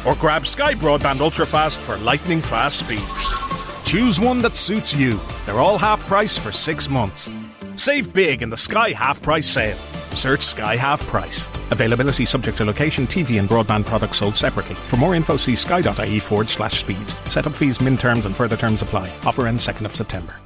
or 0.05 0.15
grab 0.17 0.47
Sky 0.47 0.75
Broadband 0.75 1.21
Ultrafast 1.21 1.79
for 1.79 1.97
lightning 2.05 2.43
fast 2.43 2.81
speeds. 2.81 3.85
Choose 3.87 4.21
one 4.21 4.43
that 4.43 4.55
suits 4.55 4.95
you. 4.95 5.19
They're 5.47 5.61
all 5.61 5.79
half 5.79 6.07
price 6.07 6.37
for 6.37 6.53
six 6.53 6.91
months. 6.91 7.31
Save 7.77 8.13
big 8.13 8.43
in 8.43 8.51
the 8.51 8.59
Sky 8.59 8.91
Half 8.91 9.23
Price 9.23 9.49
sale. 9.49 9.79
Search 10.17 10.43
Sky 10.43 10.77
Half 10.77 11.07
Price. 11.07 11.47
Availability 11.71 12.25
subject 12.25 12.59
to 12.59 12.65
location, 12.65 13.07
TV 13.07 13.39
and 13.39 13.49
broadband 13.49 13.87
products 13.87 14.19
sold 14.19 14.37
separately. 14.37 14.75
For 14.75 14.97
more 14.97 15.15
info, 15.15 15.37
see 15.37 15.57
sky.ie 15.57 16.19
forward 16.19 16.49
slash 16.49 16.81
speeds. 16.81 17.15
Setup 17.31 17.53
fees, 17.53 17.81
min 17.81 17.97
terms 17.97 18.27
and 18.27 18.37
further 18.37 18.57
terms 18.57 18.83
apply. 18.83 19.11
Offer 19.25 19.47
ends 19.47 19.67
2nd 19.67 19.85
of 19.85 19.95
September. 19.95 20.37